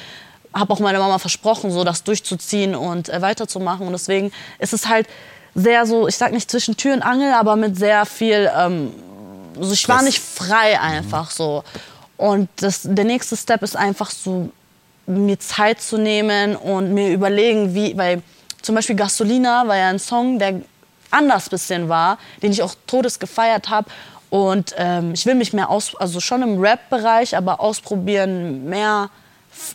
[0.53, 3.87] habe auch meiner Mama versprochen, so das durchzuziehen und äh, weiterzumachen.
[3.87, 5.07] Und deswegen ist es halt
[5.55, 8.93] sehr so, ich sag nicht zwischen Tür und Angel, aber mit sehr viel, ähm,
[9.57, 11.63] also ich war nicht frei einfach so.
[12.17, 14.49] Und das, der nächste Step ist einfach so,
[15.07, 18.23] mir Zeit zu nehmen und mir überlegen, wie, weil
[18.61, 20.61] zum Beispiel Gasolina war ja ein Song, der
[21.11, 23.89] anders bisschen war, den ich auch todes gefeiert habe.
[24.29, 29.09] Und ähm, ich will mich mehr aus, also schon im Rap-Bereich, aber ausprobieren, mehr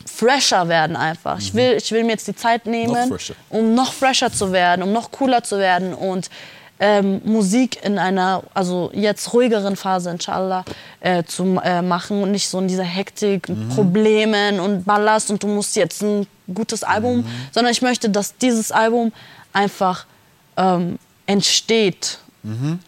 [0.06, 1.38] fresher werden einfach.
[1.38, 3.10] Ich, will, ich will mir jetzt die Zeit nehmen, Mhm.
[3.10, 6.28] Noch um noch fresher zu werden, um noch cooler zu werden und
[6.80, 10.64] ähm, Musik in einer, also jetzt ruhigeren Phase, inshallah,
[11.00, 15.46] äh, zu äh, machen und nicht so in dieser Hektik, Problemen und Ballast und du
[15.46, 19.12] musst jetzt ein gutes Album, sondern ich möchte, dass dieses Album
[19.52, 20.06] einfach
[20.56, 22.18] ähm, entsteht.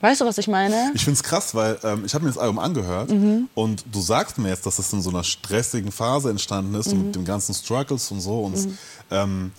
[0.01, 0.93] Weißt du, was ich meine?
[0.95, 3.51] Ich finde es krass, weil ähm, ich habe mir das Album angehört Mhm.
[3.55, 6.99] und du sagst mir jetzt, dass es in so einer stressigen Phase entstanden ist und
[6.99, 7.05] Mhm.
[7.09, 8.41] mit den ganzen Struggles und so.
[8.45, 8.69] Und
[9.11, 9.53] ähm,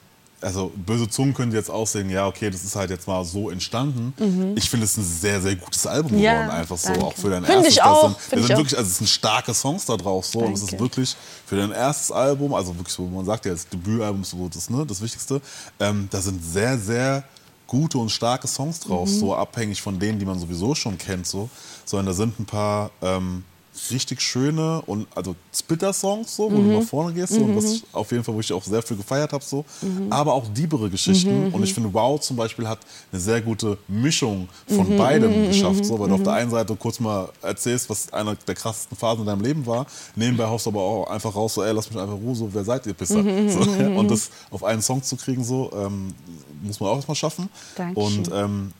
[0.43, 3.49] also böse Zungen können jetzt auch sehen, ja, okay, das ist halt jetzt mal so
[3.49, 4.13] entstanden.
[4.55, 6.19] Ich finde es ein sehr, sehr gutes Album Mhm.
[6.19, 7.05] Ja, geworden, einfach so, danke.
[7.05, 7.73] auch für dein Find erstes.
[7.73, 10.77] ich auch, Sind, wirklich, also es sind starke Songs da drauf, so, und es ist
[10.79, 11.15] wirklich
[11.45, 14.69] für dein erstes Album, also wirklich, so, man sagt ja, das Debütalbum ist so das,
[14.69, 15.41] ne, das Wichtigste.
[15.79, 17.23] Ähm, da sind sehr, sehr
[17.67, 19.19] gute und starke Songs drauf, Mhm.
[19.19, 21.49] so abhängig von denen, die man sowieso schon kennt, so,
[21.85, 23.43] sondern da sind ein paar ähm,
[23.91, 26.71] richtig schöne und also Spitter-Songs, so, wo Mhm.
[26.71, 28.97] du nach vorne gehst, so, und was auf jeden Fall, wo ich auch sehr viel
[28.97, 30.11] gefeiert habe, so, Mhm.
[30.11, 31.47] aber auch diebere Geschichten.
[31.51, 32.80] Und ich finde, Wow zum Beispiel hat
[33.11, 36.99] eine sehr gute Mischung von beidem geschafft, so, weil du auf der einen Seite kurz
[36.99, 40.82] mal erzählst, was einer der krassesten Phasen in deinem Leben war, nebenbei haust du aber
[40.82, 43.24] auch einfach raus, so, ey, lass mich einfach Ruhe, so, wer seid ihr, Pisser?
[43.49, 43.61] So,
[43.95, 46.13] und das auf einen Song zu kriegen, so, ähm,
[46.61, 47.49] muss man auch erstmal schaffen.
[47.76, 48.19] Dankeschön.
[48.19, 48.71] Und ähm,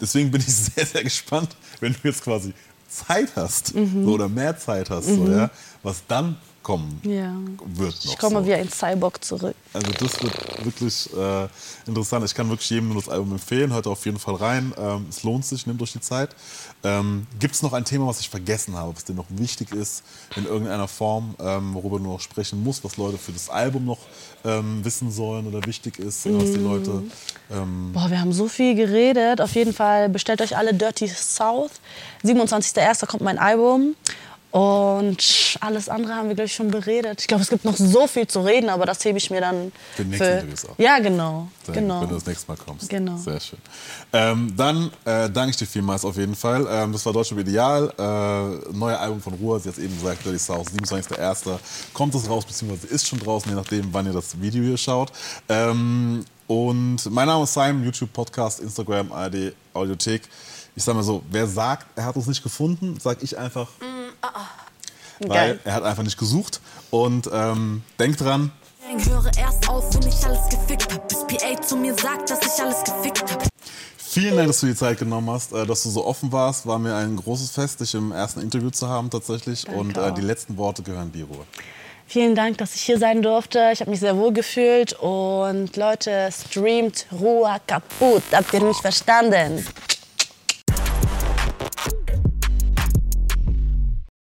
[0.00, 2.52] deswegen bin ich sehr, sehr gespannt, wenn du jetzt quasi
[2.92, 5.50] Zeit hast so, oder mehr Zeit hast, so, ja,
[5.82, 7.34] was dann kommen Ja.
[7.76, 7.96] wird.
[8.04, 8.46] Ich komme so.
[8.46, 9.54] wie ein Cyborg zurück.
[9.72, 11.48] Also das wird wirklich äh,
[11.86, 12.24] interessant.
[12.24, 13.72] Ich kann wirklich jedem nur das Album empfehlen.
[13.72, 14.72] Hört auf jeden Fall rein.
[14.78, 16.30] Ähm, es lohnt sich, nehmt euch die Zeit.
[16.84, 20.02] Ähm, Gibt es noch ein Thema, was ich vergessen habe, was dir noch wichtig ist
[20.36, 23.98] in irgendeiner Form, ähm, worüber du noch sprechen musst, was Leute für das Album noch
[24.44, 27.02] ähm, wissen sollen oder wichtig ist, was die Leute...
[27.50, 29.40] Ähm, Boah, wir haben so viel geredet.
[29.40, 31.70] Auf jeden Fall bestellt euch alle Dirty South.
[32.24, 33.06] 27.01.
[33.06, 33.94] kommt mein Album.
[34.52, 37.22] Und alles andere haben wir, glaube ich, schon beredet.
[37.22, 39.72] Ich glaube, es gibt noch so viel zu reden, aber das hebe ich mir dann
[39.96, 40.78] Für nächsten Interviews auch.
[40.78, 41.48] Ja, genau.
[41.64, 41.94] Sehr genau.
[41.94, 42.90] gut, wenn du das nächste Mal kommst.
[42.90, 43.16] Genau.
[43.16, 43.58] Sehr schön.
[44.12, 46.66] Ähm, dann äh, danke ich dir vielmals auf jeden Fall.
[46.68, 47.94] Ähm, das war Deutschland Ideal.
[47.98, 51.58] Äh, neue Album von Ruhr, sie hat eben gesagt, Dirty South, 27.01.
[51.94, 55.12] Kommt es raus, beziehungsweise ist schon draußen, je nachdem, wann ihr das Video hier schaut.
[55.48, 60.28] Ähm, und mein Name ist Simon, YouTube, Podcast, Instagram, ARD, Audiothek.
[60.74, 63.68] Ich sag mal so, wer sagt, er hat uns nicht gefunden, sag ich einfach,
[65.20, 65.60] weil Geil.
[65.64, 66.60] er hat einfach nicht gesucht.
[66.90, 68.50] Und ähm, denkt dran,
[68.96, 71.08] Ich höre erst auf, wenn ich alles gefickt hab.
[71.08, 73.46] Bis PA zu mir sagt, dass ich alles gefickt hab.
[73.96, 76.66] Vielen Dank, dass du die Zeit genommen hast, äh, dass du so offen warst.
[76.66, 79.64] War mir ein großes Fest, dich im ersten Interview zu haben tatsächlich.
[79.64, 81.46] Danke Und äh, die letzten Worte gehören dir, Ruhe.
[82.06, 83.70] Vielen Dank, dass ich hier sein durfte.
[83.72, 84.92] Ich habe mich sehr wohl gefühlt.
[84.94, 88.22] Und Leute, streamt Ruhe kaputt.
[88.32, 89.64] Habt ihr mich verstanden?